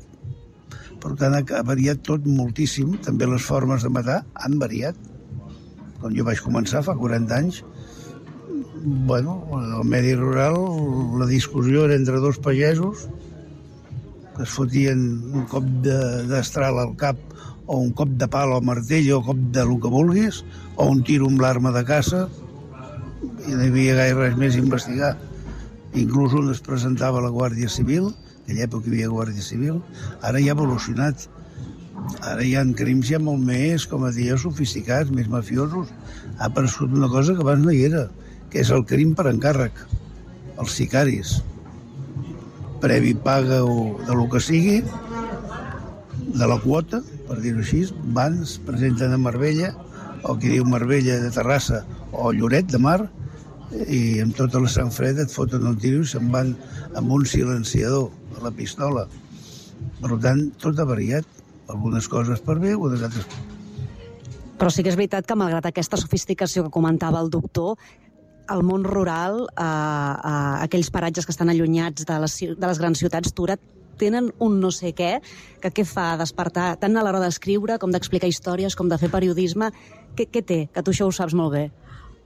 [1.04, 2.94] per tant, ha variat tot moltíssim.
[3.04, 4.96] També les formes de matar han variat.
[6.04, 7.62] Quan jo vaig començar, fa 40 anys,
[9.08, 10.58] bueno, al medi rural
[11.16, 13.06] la discussió era entre dos pagesos
[14.34, 15.00] que es fotien
[15.32, 17.16] un cop d'estral al cap
[17.64, 20.42] o un cop de pal o martell o cop de lo que vulguis
[20.76, 22.26] o un tiro amb l'arma de caça
[23.46, 25.14] i no hi havia gaire res més a investigar.
[26.04, 28.12] Inclús un es presentava la Guàrdia Civil
[28.44, 29.80] aquella època hi havia Guàrdia Civil,
[30.20, 31.24] ara ja ha evolucionat.
[32.24, 35.90] Ara hi ha crims ja molt més, com a dir, sofisticats, més mafiosos.
[36.38, 38.06] Ha aparegut una cosa que abans no hi era,
[38.52, 39.80] que és el crim per encàrrec,
[40.58, 41.38] els sicaris.
[42.82, 44.78] Previ paga o de lo que sigui,
[46.34, 47.84] de la quota, per dir-ho així,
[48.16, 49.72] van, es presenten a Marbella,
[50.24, 53.00] o qui diu Marbella de Terrassa, o Lloret de Mar,
[53.90, 56.52] i amb tota la sang freda et foten un tiro i se'n van
[56.98, 59.06] amb un silenciador a la pistola.
[60.00, 61.33] Per tant, tot ha variat.
[61.72, 63.28] Algunes coses per bé, algunes altres...
[64.54, 67.74] Però sí que és veritat que, malgrat aquesta sofisticació que comentava el doctor,
[68.48, 73.00] al món rural, eh, eh, aquells paratges que estan allunyats de les, de les grans
[73.00, 73.56] ciutats, Tura,
[73.98, 75.18] tenen un no sé què,
[75.62, 79.70] que què fa despertar tant a l'hora d'escriure com d'explicar històries, com de fer periodisme.
[80.18, 80.60] Què, què té?
[80.74, 81.64] Que tu això ho saps molt bé.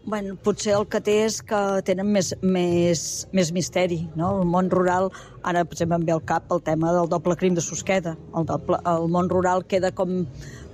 [0.08, 3.00] Bueno, potser el que té és que tenen més, més,
[3.36, 4.30] més misteri, no?
[4.40, 5.10] El món rural,
[5.42, 8.14] ara, exemple, em ve al cap el tema del doble crim de Susqueda.
[8.32, 10.22] El, doble, el món rural queda com,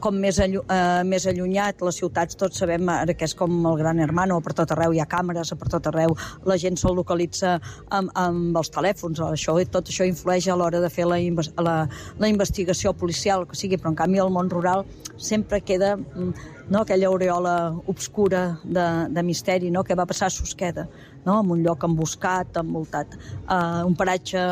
[0.01, 1.83] com més, allu, eh, més allunyat.
[1.87, 5.01] Les ciutats tots sabem ara que és com el gran hermano, per tot arreu hi
[5.01, 7.59] ha càmeres, per tot arreu la gent se'l localitza
[7.91, 9.21] amb, amb els telèfons.
[9.21, 11.19] Això, tot això influeix a l'hora de fer la,
[11.63, 11.77] la,
[12.19, 14.85] la investigació policial, que sigui, però en canvi el món rural
[15.17, 16.33] sempre queda mm,
[16.69, 16.83] no?
[16.83, 19.85] aquella aureola obscura de, de misteri, no?
[19.85, 20.89] què va passar a Susqueda,
[21.25, 21.41] no?
[21.41, 23.19] en un lloc emboscat, envoltat.
[23.49, 24.45] Uh, un paratge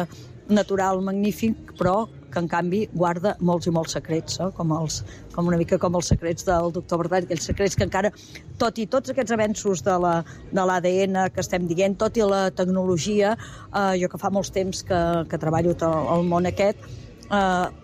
[0.52, 4.50] natural magnífic, però que en canvi guarda molts i molts secrets, no?
[4.56, 5.02] com, els,
[5.34, 8.12] com una mica com els secrets del doctor Bernat, aquells secrets que encara,
[8.60, 12.46] tot i tots aquests avenços de l'ADN la, de que estem dient, tot i la
[12.56, 16.82] tecnologia, eh, jo que fa molts temps que, que treballo al món aquest,
[17.28, 17.38] eh,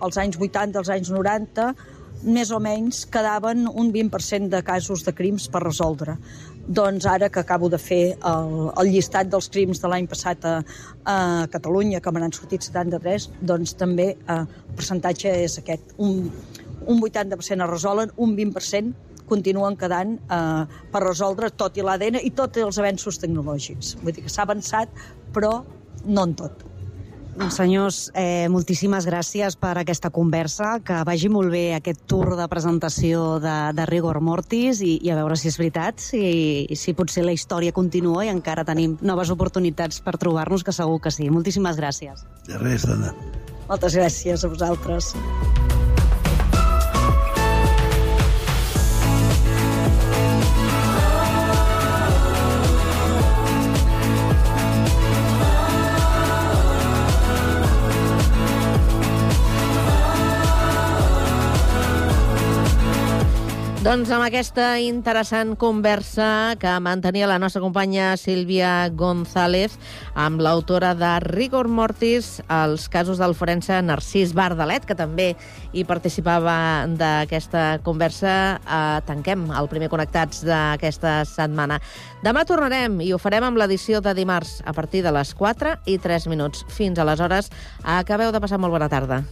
[0.09, 1.73] als anys 80, als anys 90,
[2.23, 6.17] més o menys quedaven un 20% de casos de crims per resoldre.
[6.69, 10.59] Doncs ara que acabo de fer el, el llistat dels crims de l'any passat a,
[11.09, 11.17] a
[11.49, 15.95] Catalunya, que me n'han sortit 73, doncs també eh, el percentatge és aquest.
[15.97, 16.29] Un,
[16.85, 18.93] un 80% es resolen, un 20%
[19.29, 23.97] continuen quedant eh, per resoldre tot i l'ADN i tots els avenços tecnològics.
[24.03, 24.93] Vull dir que s'ha avançat,
[25.33, 25.63] però
[26.05, 26.69] no en tot.
[27.39, 32.49] Doncs, senyors, eh, moltíssimes gràcies per aquesta conversa, que vagi molt bé aquest tour de
[32.51, 37.23] presentació de, de Rigor Mortis i, i a veure si és veritat, si, si potser
[37.23, 41.31] la història continua i encara tenim noves oportunitats per trobar-nos, que segur que sí.
[41.31, 42.27] Moltíssimes gràcies.
[42.51, 43.15] De res, dona.
[43.69, 45.15] Moltes gràcies a vosaltres.
[63.89, 69.79] Doncs amb aquesta interessant conversa que mantenia la nostra companya Sílvia González
[70.13, 75.31] amb l'autora de Rigor Mortis, els casos del forense Narcís Bardalet, que també
[75.73, 78.37] hi participava d'aquesta conversa.
[78.61, 81.81] Eh, tanquem el primer Connectats d'aquesta setmana.
[82.21, 85.97] Demà tornarem i ho farem amb l'edició de dimarts a partir de les 4 i
[85.97, 86.69] 3 minuts.
[86.69, 87.49] Fins aleshores,
[87.89, 89.25] acabeu de passar molt bona tarda.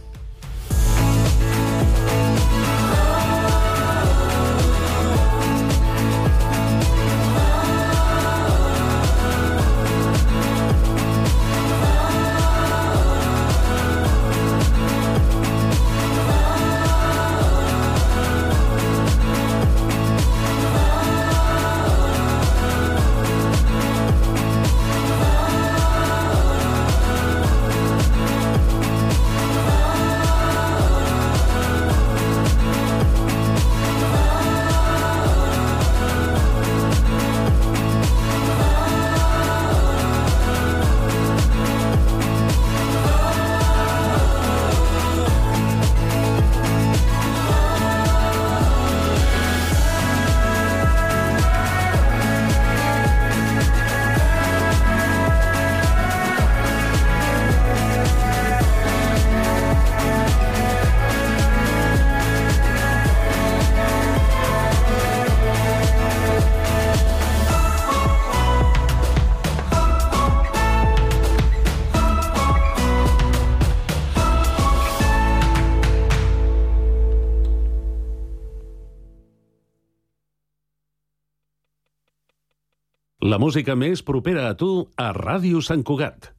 [83.37, 84.67] La música més propera a tu
[84.97, 86.31] a Ràdio Sant Cugat.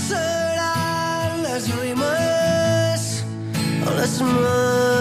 [0.00, 3.04] Seran les rimes
[3.84, 4.97] o les melodies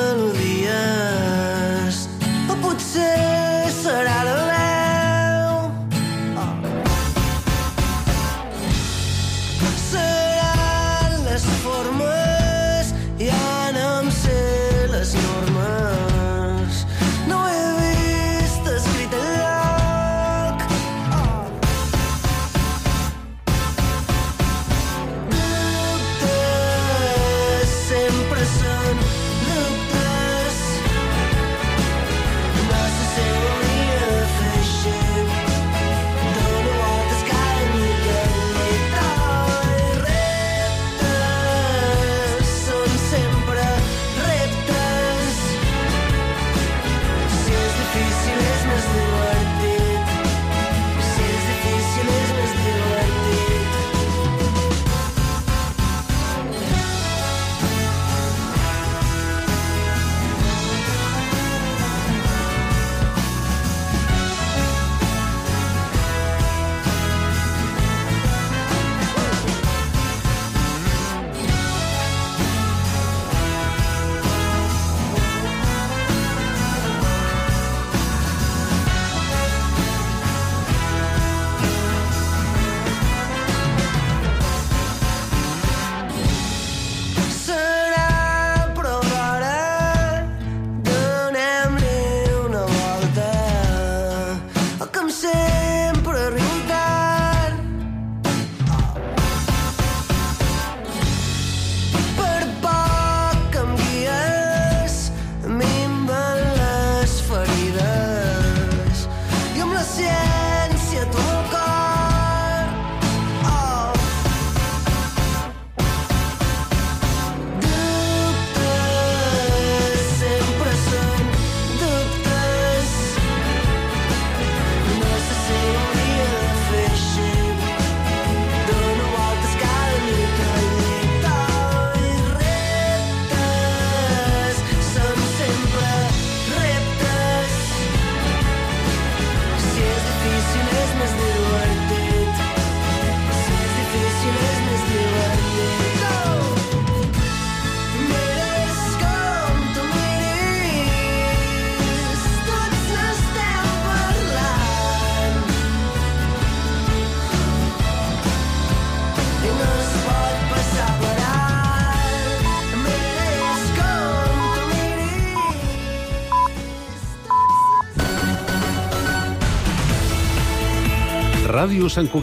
[171.97, 172.15] Ràdio Sant Cugat.